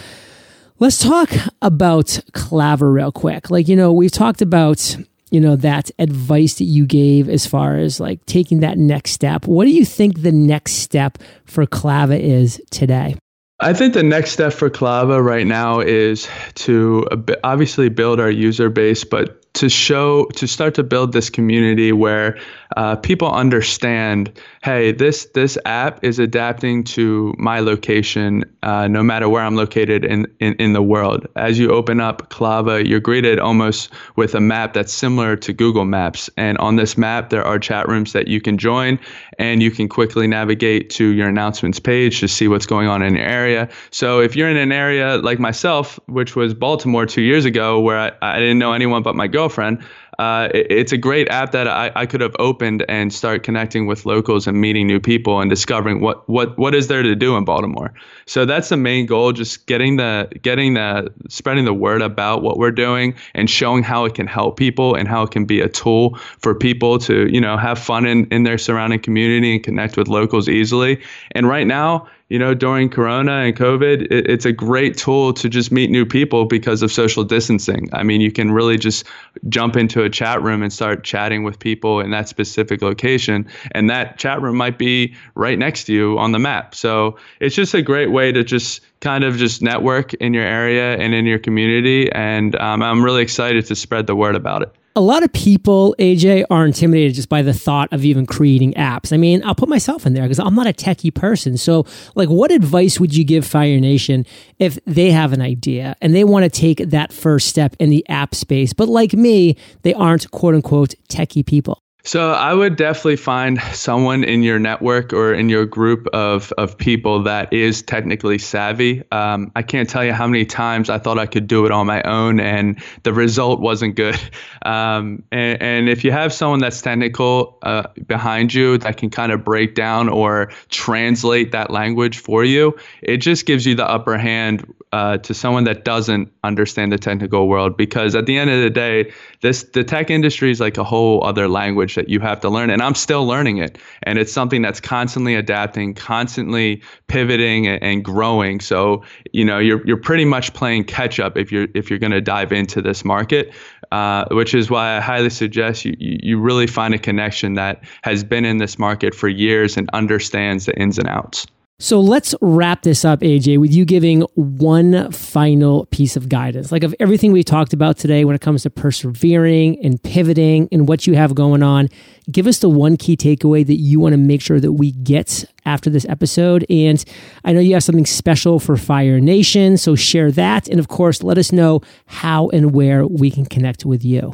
Let's 0.78 0.98
talk 0.98 1.30
about 1.62 2.04
Clava 2.32 2.92
real 2.92 3.10
quick. 3.10 3.50
Like, 3.50 3.66
you 3.66 3.76
know, 3.76 3.94
we've 3.94 4.10
talked 4.10 4.42
about 4.42 4.94
you 5.30 5.40
know 5.40 5.56
that 5.56 5.90
advice 5.98 6.54
that 6.54 6.64
you 6.64 6.86
gave 6.86 7.28
as 7.28 7.46
far 7.46 7.76
as 7.78 8.00
like 8.00 8.24
taking 8.26 8.60
that 8.60 8.78
next 8.78 9.12
step? 9.12 9.46
What 9.46 9.64
do 9.64 9.70
you 9.70 9.84
think 9.84 10.22
the 10.22 10.32
next 10.32 10.74
step 10.74 11.18
for 11.44 11.66
clava 11.66 12.18
is 12.18 12.60
today? 12.70 13.16
I 13.58 13.72
think 13.72 13.94
the 13.94 14.02
next 14.02 14.32
step 14.32 14.52
for 14.52 14.68
Clava 14.68 15.24
right 15.24 15.46
now 15.46 15.80
is 15.80 16.28
to 16.56 17.06
obviously 17.42 17.88
build 17.88 18.20
our 18.20 18.30
user 18.30 18.68
base, 18.68 19.02
but 19.02 19.45
to 19.56 19.70
show 19.70 20.26
to 20.26 20.46
start 20.46 20.74
to 20.74 20.82
build 20.82 21.12
this 21.12 21.30
community 21.30 21.90
where 21.90 22.38
uh, 22.76 22.94
people 22.96 23.30
understand 23.32 24.30
hey 24.62 24.92
this 24.92 25.24
this 25.34 25.56
app 25.64 26.02
is 26.04 26.18
adapting 26.18 26.84
to 26.84 27.34
my 27.38 27.58
location 27.60 28.44
uh, 28.62 28.86
no 28.86 29.02
matter 29.02 29.28
where 29.30 29.42
i'm 29.42 29.56
located 29.56 30.04
in, 30.04 30.26
in, 30.40 30.54
in 30.54 30.74
the 30.74 30.82
world. 30.82 31.26
As 31.36 31.58
you 31.58 31.70
open 31.70 32.00
up 32.00 32.28
clava 32.30 32.86
you're 32.86 33.00
greeted 33.00 33.38
almost 33.38 33.90
with 34.16 34.34
a 34.34 34.40
map 34.40 34.74
that's 34.74 34.92
similar 34.92 35.36
to 35.36 35.52
google 35.54 35.86
maps. 35.86 36.28
And 36.36 36.58
on 36.58 36.76
this 36.76 36.98
map 36.98 37.30
there 37.30 37.44
are 37.44 37.58
chat 37.58 37.88
rooms 37.88 38.12
that 38.12 38.28
you 38.28 38.42
can 38.42 38.58
join 38.58 38.98
and 39.38 39.62
you 39.62 39.70
can 39.70 39.88
quickly 39.88 40.26
navigate 40.26 40.90
to 40.90 41.14
your 41.14 41.28
announcements 41.28 41.80
page 41.80 42.20
to 42.20 42.28
see 42.28 42.46
what's 42.46 42.66
going 42.66 42.88
on 42.88 43.02
in 43.02 43.14
your 43.14 43.24
area. 43.24 43.70
So 43.90 44.20
if 44.20 44.36
you're 44.36 44.50
in 44.50 44.58
an 44.58 44.72
area 44.72 45.16
like 45.16 45.38
myself 45.38 45.98
which 46.08 46.36
was 46.36 46.52
baltimore 46.52 47.06
two 47.06 47.22
years 47.22 47.46
ago 47.46 47.80
where 47.80 47.98
i, 47.98 48.12
I 48.20 48.38
didn't 48.38 48.58
know 48.58 48.74
anyone 48.74 49.02
but 49.02 49.16
my 49.16 49.26
girlfriend 49.26 49.45
girlfriend, 49.46 49.78
uh, 50.18 50.48
it, 50.52 50.66
it's 50.70 50.92
a 50.92 50.96
great 50.96 51.28
app 51.28 51.52
that 51.52 51.68
I, 51.68 51.92
I 51.94 52.06
could 52.06 52.20
have 52.20 52.34
opened 52.38 52.84
and 52.88 53.12
start 53.12 53.42
connecting 53.42 53.86
with 53.86 54.06
locals 54.06 54.46
and 54.46 54.60
meeting 54.60 54.86
new 54.86 54.98
people 54.98 55.40
and 55.40 55.48
discovering 55.48 56.00
what 56.00 56.28
what 56.28 56.58
what 56.58 56.74
is 56.74 56.88
there 56.88 57.02
to 57.02 57.14
do 57.14 57.36
in 57.36 57.44
Baltimore. 57.44 57.92
So 58.26 58.44
that's 58.44 58.68
the 58.70 58.76
main 58.76 59.06
goal, 59.06 59.32
just 59.32 59.66
getting 59.66 59.96
the 59.96 60.28
getting 60.42 60.74
the 60.74 61.12
spreading 61.28 61.64
the 61.64 61.74
word 61.74 62.02
about 62.02 62.42
what 62.42 62.58
we're 62.58 62.72
doing 62.72 63.14
and 63.34 63.48
showing 63.48 63.82
how 63.84 64.04
it 64.04 64.14
can 64.14 64.26
help 64.26 64.56
people 64.56 64.94
and 64.94 65.06
how 65.06 65.22
it 65.22 65.30
can 65.30 65.44
be 65.44 65.60
a 65.60 65.68
tool 65.68 66.16
for 66.38 66.54
people 66.54 66.98
to 67.00 67.28
you 67.32 67.40
know 67.40 67.56
have 67.56 67.78
fun 67.78 68.06
in, 68.06 68.26
in 68.32 68.42
their 68.42 68.58
surrounding 68.58 69.00
community 69.00 69.54
and 69.54 69.64
connect 69.64 69.96
with 69.96 70.08
locals 70.08 70.48
easily. 70.48 71.00
And 71.32 71.48
right 71.48 71.66
now 71.66 72.08
you 72.28 72.38
know, 72.40 72.54
during 72.54 72.88
Corona 72.88 73.32
and 73.32 73.56
COVID, 73.56 74.02
it, 74.10 74.28
it's 74.28 74.44
a 74.44 74.52
great 74.52 74.96
tool 74.96 75.32
to 75.34 75.48
just 75.48 75.70
meet 75.70 75.90
new 75.90 76.04
people 76.04 76.44
because 76.44 76.82
of 76.82 76.90
social 76.90 77.22
distancing. 77.22 77.88
I 77.92 78.02
mean, 78.02 78.20
you 78.20 78.32
can 78.32 78.50
really 78.50 78.78
just 78.78 79.04
jump 79.48 79.76
into 79.76 80.02
a 80.02 80.10
chat 80.10 80.42
room 80.42 80.62
and 80.62 80.72
start 80.72 81.04
chatting 81.04 81.44
with 81.44 81.58
people 81.58 82.00
in 82.00 82.10
that 82.10 82.28
specific 82.28 82.82
location. 82.82 83.46
And 83.72 83.88
that 83.90 84.18
chat 84.18 84.42
room 84.42 84.56
might 84.56 84.76
be 84.76 85.14
right 85.34 85.58
next 85.58 85.84
to 85.84 85.92
you 85.92 86.18
on 86.18 86.32
the 86.32 86.40
map. 86.40 86.74
So 86.74 87.16
it's 87.40 87.54
just 87.54 87.74
a 87.74 87.82
great 87.82 88.10
way 88.10 88.32
to 88.32 88.42
just 88.42 88.80
kind 89.00 89.22
of 89.22 89.36
just 89.36 89.62
network 89.62 90.14
in 90.14 90.34
your 90.34 90.44
area 90.44 90.96
and 90.96 91.14
in 91.14 91.26
your 91.26 91.38
community. 91.38 92.10
And 92.10 92.56
um, 92.56 92.82
I'm 92.82 93.04
really 93.04 93.22
excited 93.22 93.66
to 93.66 93.76
spread 93.76 94.08
the 94.08 94.16
word 94.16 94.34
about 94.34 94.62
it 94.62 94.74
a 94.96 95.00
lot 95.00 95.22
of 95.22 95.32
people, 95.32 95.94
AJ, 95.98 96.46
are 96.50 96.64
intimidated 96.64 97.14
just 97.14 97.28
by 97.28 97.42
the 97.42 97.52
thought 97.52 97.92
of 97.92 98.04
even 98.04 98.24
creating 98.24 98.72
apps. 98.74 99.12
I 99.12 99.18
mean, 99.18 99.44
I'll 99.44 99.54
put 99.54 99.68
myself 99.68 100.06
in 100.06 100.14
there 100.14 100.24
because 100.24 100.40
I'm 100.40 100.54
not 100.54 100.66
a 100.66 100.72
techie 100.72 101.14
person. 101.14 101.58
So, 101.58 101.84
like, 102.14 102.30
what 102.30 102.50
advice 102.50 102.98
would 102.98 103.14
you 103.14 103.22
give 103.22 103.46
Fire 103.46 103.78
Nation 103.78 104.24
if 104.58 104.78
they 104.86 105.10
have 105.10 105.34
an 105.34 105.42
idea 105.42 105.96
and 106.00 106.14
they 106.14 106.24
want 106.24 106.44
to 106.44 106.50
take 106.50 106.78
that 106.78 107.12
first 107.12 107.46
step 107.48 107.76
in 107.78 107.90
the 107.90 108.08
app 108.08 108.34
space, 108.34 108.72
but 108.72 108.88
like 108.88 109.12
me, 109.12 109.56
they 109.82 109.92
aren't 109.92 110.30
quote 110.30 110.54
unquote 110.54 110.94
techie 111.10 111.44
people? 111.44 111.82
So 112.06 112.30
I 112.30 112.54
would 112.54 112.76
definitely 112.76 113.16
find 113.16 113.60
someone 113.72 114.22
in 114.22 114.44
your 114.44 114.60
network 114.60 115.12
or 115.12 115.34
in 115.34 115.48
your 115.48 115.66
group 115.66 116.06
of, 116.12 116.52
of 116.52 116.78
people 116.78 117.24
that 117.24 117.52
is 117.52 117.82
technically 117.82 118.38
savvy. 118.38 119.02
Um, 119.10 119.50
I 119.56 119.62
can't 119.62 119.88
tell 119.88 120.04
you 120.04 120.12
how 120.12 120.28
many 120.28 120.44
times 120.44 120.88
I 120.88 121.00
thought 121.00 121.18
I 121.18 121.26
could 121.26 121.48
do 121.48 121.66
it 121.66 121.72
on 121.72 121.84
my 121.84 122.00
own 122.02 122.38
and 122.38 122.80
the 123.02 123.12
result 123.12 123.60
wasn't 123.60 123.96
good. 123.96 124.18
Um, 124.62 125.22
and, 125.30 125.62
and, 125.62 125.88
if 125.88 126.02
you 126.02 126.10
have 126.10 126.32
someone 126.32 126.58
that's 126.58 126.82
technical 126.82 127.56
uh, 127.62 127.84
behind 128.08 128.52
you 128.52 128.78
that 128.78 128.96
can 128.96 129.10
kind 129.10 129.30
of 129.30 129.44
break 129.44 129.76
down 129.76 130.08
or 130.08 130.50
translate 130.70 131.52
that 131.52 131.70
language 131.70 132.18
for 132.18 132.42
you, 132.42 132.76
it 133.00 133.18
just 133.18 133.46
gives 133.46 133.64
you 133.64 133.76
the 133.76 133.88
upper 133.88 134.18
hand 134.18 134.66
uh, 134.92 135.18
to 135.18 135.34
someone 135.34 135.64
that 135.64 135.84
doesn't 135.84 136.32
understand 136.42 136.90
the 136.90 136.98
technical 136.98 137.48
world. 137.48 137.76
Because 137.76 138.14
at 138.14 138.26
the 138.26 138.38
end 138.38 138.50
of 138.50 138.60
the 138.60 138.70
day, 138.70 139.12
this 139.40 139.64
the 139.64 139.84
tech 139.84 140.10
industry 140.10 140.50
is 140.50 140.58
like 140.58 140.78
a 140.78 140.84
whole 140.84 141.22
other 141.24 141.48
language 141.48 141.95
that 141.96 142.08
you 142.08 142.20
have 142.20 142.40
to 142.40 142.48
learn 142.48 142.70
and 142.70 142.80
i'm 142.82 142.94
still 142.94 143.26
learning 143.26 143.58
it. 143.58 143.78
And 144.04 144.18
it's 144.18 144.32
something 144.32 144.62
that's 144.62 144.80
constantly 144.80 145.34
adapting 145.34 145.94
constantly 145.94 146.82
pivoting 147.08 147.66
and, 147.66 147.82
and 147.82 148.04
growing. 148.04 148.60
So 148.60 149.02
you 149.32 149.44
know 149.44 149.58
you're, 149.58 149.84
you're 149.86 149.96
pretty 149.96 150.24
much 150.24 150.54
playing 150.54 150.84
catch 150.84 151.18
up 151.18 151.36
if 151.36 151.50
you're 151.50 151.68
if 151.74 151.90
you're 151.90 151.98
going 151.98 152.12
to 152.12 152.20
dive 152.20 152.52
into 152.52 152.80
this 152.80 153.04
market 153.04 153.52
uh, 153.92 154.24
which 154.30 154.54
is 154.54 154.70
why 154.70 154.96
i 154.96 155.00
highly 155.00 155.30
suggest 155.30 155.84
you 155.84 155.94
you 155.98 156.38
really 156.38 156.66
find 156.66 156.94
a 156.94 156.98
connection 156.98 157.54
that 157.54 157.82
has 158.02 158.24
been 158.24 158.44
in 158.44 158.58
this 158.58 158.78
market 158.78 159.14
for 159.14 159.28
years 159.28 159.76
and 159.76 159.88
understands 159.92 160.66
the 160.66 160.78
ins 160.78 160.98
and 160.98 161.08
outs 161.08 161.46
so 161.78 162.00
let's 162.00 162.34
wrap 162.40 162.82
this 162.82 163.04
up, 163.04 163.20
AJ, 163.20 163.60
with 163.60 163.70
you 163.70 163.84
giving 163.84 164.22
one 164.34 165.12
final 165.12 165.84
piece 165.86 166.16
of 166.16 166.26
guidance. 166.30 166.72
Like 166.72 166.82
of 166.82 166.94
everything 166.98 167.32
we 167.32 167.42
talked 167.42 167.74
about 167.74 167.98
today 167.98 168.24
when 168.24 168.34
it 168.34 168.40
comes 168.40 168.62
to 168.62 168.70
persevering 168.70 169.84
and 169.84 170.02
pivoting 170.02 170.70
and 170.72 170.88
what 170.88 171.06
you 171.06 171.16
have 171.16 171.34
going 171.34 171.62
on, 171.62 171.90
give 172.30 172.46
us 172.46 172.60
the 172.60 172.70
one 172.70 172.96
key 172.96 173.14
takeaway 173.14 173.66
that 173.66 173.78
you 173.78 174.00
want 174.00 174.14
to 174.14 174.16
make 174.16 174.40
sure 174.40 174.58
that 174.58 174.72
we 174.72 174.92
get 174.92 175.44
after 175.66 175.90
this 175.90 176.06
episode. 176.06 176.64
And 176.70 177.04
I 177.44 177.52
know 177.52 177.60
you 177.60 177.74
have 177.74 177.84
something 177.84 178.06
special 178.06 178.58
for 178.58 178.78
Fire 178.78 179.20
Nation, 179.20 179.76
so 179.76 179.94
share 179.94 180.32
that. 180.32 180.68
And 180.68 180.80
of 180.80 180.88
course, 180.88 181.22
let 181.22 181.36
us 181.36 181.52
know 181.52 181.82
how 182.06 182.48
and 182.48 182.72
where 182.72 183.06
we 183.06 183.30
can 183.30 183.44
connect 183.44 183.84
with 183.84 184.02
you. 184.02 184.32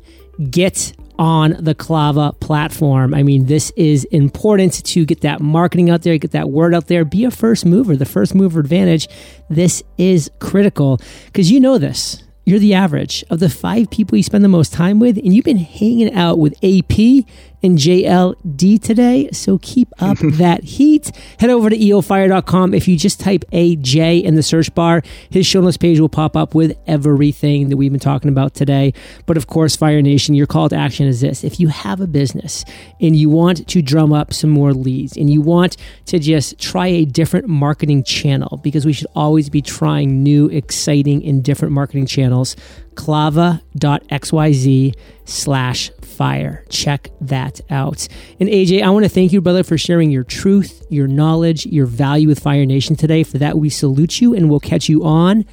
get 0.49 0.93
on 1.17 1.55
the 1.59 1.75
Clava 1.75 2.39
platform. 2.39 3.13
I 3.13 3.23
mean, 3.23 3.45
this 3.45 3.71
is 3.75 4.03
important 4.05 4.85
to 4.85 5.05
get 5.05 5.21
that 5.21 5.41
marketing 5.41 5.89
out 5.89 6.01
there, 6.01 6.17
get 6.17 6.31
that 6.31 6.49
word 6.49 6.73
out 6.73 6.87
there, 6.87 7.05
be 7.05 7.25
a 7.25 7.31
first 7.31 7.65
mover, 7.65 7.95
the 7.95 8.05
first 8.05 8.35
mover 8.35 8.59
advantage. 8.59 9.07
This 9.49 9.83
is 9.97 10.29
critical 10.39 10.99
because 11.27 11.51
you 11.51 11.59
know 11.59 11.77
this. 11.77 12.23
You're 12.45 12.59
the 12.59 12.75
average 12.75 13.23
of 13.31 13.39
the 13.39 13.49
five 13.49 13.89
people 13.89 14.17
you 14.17 14.23
spend 14.23 14.43
the 14.43 14.49
most 14.49 14.71
time 14.71 14.99
with, 14.99 15.17
and 15.17 15.33
you've 15.33 15.45
been 15.45 15.57
hanging 15.57 16.13
out 16.13 16.37
with 16.37 16.53
AP 16.63 17.25
and 17.65 17.77
JLD 17.79 18.81
today. 18.81 19.29
So 19.31 19.57
keep 19.57 19.89
up 19.99 20.17
that 20.21 20.63
heat. 20.63 21.11
Head 21.39 21.49
over 21.49 21.69
to 21.69 21.75
eofire.com. 21.77 22.73
If 22.73 22.87
you 22.87 22.95
just 22.95 23.19
type 23.19 23.43
AJ 23.51 24.23
in 24.23 24.35
the 24.35 24.43
search 24.43 24.73
bar, 24.75 25.01
his 25.29 25.47
show 25.47 25.61
notes 25.61 25.77
page 25.77 25.99
will 25.99 26.07
pop 26.07 26.37
up 26.37 26.53
with 26.53 26.77
everything 26.85 27.69
that 27.69 27.77
we've 27.77 27.91
been 27.91 27.99
talking 27.99 28.29
about 28.29 28.53
today. 28.53 28.93
But 29.25 29.35
of 29.35 29.47
course, 29.47 29.75
Fire 29.75 30.01
Nation, 30.01 30.35
your 30.35 30.45
call 30.45 30.69
to 30.69 30.75
action 30.75 31.07
is 31.07 31.21
this. 31.21 31.43
If 31.43 31.59
you 31.59 31.69
have 31.69 31.99
a 31.99 32.07
business 32.07 32.63
and 33.01 33.15
you 33.15 33.29
want 33.29 33.67
to 33.67 33.81
drum 33.81 34.13
up 34.13 34.31
some 34.31 34.51
more 34.51 34.73
leads 34.73 35.17
and 35.17 35.29
you 35.29 35.41
want 35.41 35.77
to 36.05 36.19
just 36.19 36.59
try 36.59 36.87
a 36.87 37.05
different 37.05 37.47
marketing 37.47 38.03
channel, 38.03 38.59
because 38.63 38.85
we 38.85 38.93
should 38.93 39.07
always 39.15 39.49
be 39.49 39.61
trying 39.61 40.21
new, 40.21 40.47
exciting, 40.49 41.25
and 41.25 41.43
different 41.43 41.73
marketing 41.73 42.05
channels, 42.05 42.55
clava.xyz 42.95 44.93
slash 45.25 45.91
fire. 46.01 46.63
Check 46.69 47.09
that 47.21 47.61
out. 47.69 48.07
And 48.39 48.49
AJ, 48.49 48.81
I 48.81 48.89
want 48.89 49.05
to 49.05 49.09
thank 49.09 49.33
you, 49.33 49.41
brother, 49.41 49.63
for 49.63 49.77
sharing 49.77 50.11
your 50.11 50.23
truth, 50.23 50.85
your 50.89 51.07
knowledge, 51.07 51.65
your 51.65 51.85
value 51.85 52.27
with 52.27 52.39
Fire 52.39 52.65
Nation 52.65 52.95
today. 52.95 53.23
For 53.23 53.37
that, 53.37 53.57
we 53.57 53.69
salute 53.69 54.21
you 54.21 54.33
and 54.33 54.49
we'll 54.49 54.59
catch 54.59 54.89
you 54.89 55.03
on 55.03 55.45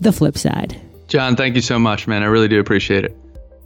the 0.00 0.12
flip 0.12 0.36
side. 0.36 0.80
John, 1.08 1.36
thank 1.36 1.54
you 1.54 1.62
so 1.62 1.78
much, 1.78 2.06
man. 2.06 2.22
I 2.22 2.26
really 2.26 2.48
do 2.48 2.60
appreciate 2.60 3.04
it. 3.04 3.16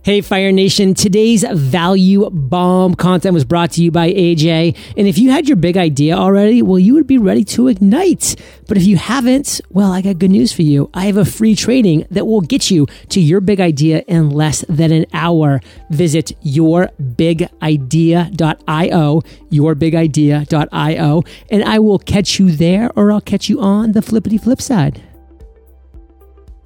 Hey, 0.07 0.21
Fire 0.21 0.53
Nation. 0.53 0.95
Today's 0.95 1.43
value 1.43 2.31
bomb 2.31 2.95
content 2.95 3.35
was 3.35 3.45
brought 3.45 3.73
to 3.73 3.83
you 3.83 3.91
by 3.91 4.13
AJ. 4.13 4.77
And 4.97 5.09
if 5.09 5.19
you 5.19 5.33
had 5.33 5.49
your 5.49 5.57
big 5.57 5.77
idea 5.77 6.17
already, 6.17 6.63
well, 6.63 6.79
you 6.79 6.95
would 6.95 7.09
be 7.09 7.19
ready 7.19 7.43
to 7.47 7.67
ignite. 7.67 8.37
But 8.69 8.77
if 8.77 8.85
you 8.85 8.99
haven't, 8.99 9.61
well, 9.71 9.91
I 9.91 10.03
got 10.03 10.21
good 10.21 10.31
news 10.31 10.53
for 10.53 10.63
you. 10.63 10.89
I 10.95 11.07
have 11.07 11.17
a 11.17 11.25
free 11.25 11.57
training 11.57 12.07
that 12.13 12.25
will 12.25 12.41
get 12.41 12.71
you 12.71 12.87
to 13.09 13.21
your 13.21 13.41
big 13.41 13.59
idea 13.59 14.05
in 14.07 14.31
less 14.31 14.65
than 14.69 14.93
an 14.93 15.07
hour. 15.13 15.61
Visit 15.91 16.31
yourbigidea.io, 16.45 19.23
yourbigidea.io, 19.51 21.23
and 21.51 21.65
I 21.65 21.79
will 21.81 21.99
catch 21.99 22.39
you 22.39 22.53
there 22.53 22.93
or 22.95 23.11
I'll 23.11 23.21
catch 23.21 23.49
you 23.49 23.61
on 23.61 23.91
the 23.91 24.03
flippity 24.03 24.39
flip 24.39 24.63
side. 24.63 25.03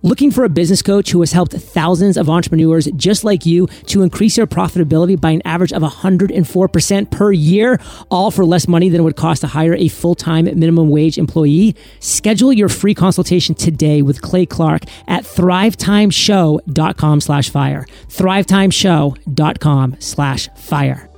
Looking 0.02 0.30
for 0.30 0.44
a 0.44 0.48
business 0.48 0.80
coach 0.80 1.10
who 1.10 1.20
has 1.20 1.32
helped 1.32 1.52
thousands 1.52 2.16
of 2.16 2.30
entrepreneurs 2.30 2.88
just 2.96 3.22
like 3.22 3.44
you 3.44 3.66
to 3.88 4.00
increase 4.00 4.36
their 4.36 4.46
profitability 4.46 5.20
by 5.20 5.32
an 5.32 5.42
average 5.44 5.74
of 5.74 5.82
104% 5.82 7.10
per 7.10 7.32
year, 7.32 7.78
all 8.10 8.30
for 8.30 8.46
less 8.46 8.66
money 8.66 8.88
than 8.88 9.02
it 9.02 9.04
would 9.04 9.16
cost 9.16 9.42
to 9.42 9.48
hire 9.48 9.74
a 9.74 9.88
full-time 9.88 10.46
minimum 10.46 10.88
wage 10.88 11.18
employee? 11.18 11.76
Schedule 11.98 12.50
your 12.50 12.70
free 12.70 12.94
consultation 12.94 13.54
today 13.54 14.00
with 14.00 14.22
Clay 14.22 14.46
Clark 14.46 14.84
at 15.06 15.24
thrivetimeshow.com 15.24 17.20
slash 17.20 17.50
fire. 17.50 17.84
thrivetimeshow.com 18.08 19.96
slash 19.98 20.48
fire. 20.56 21.09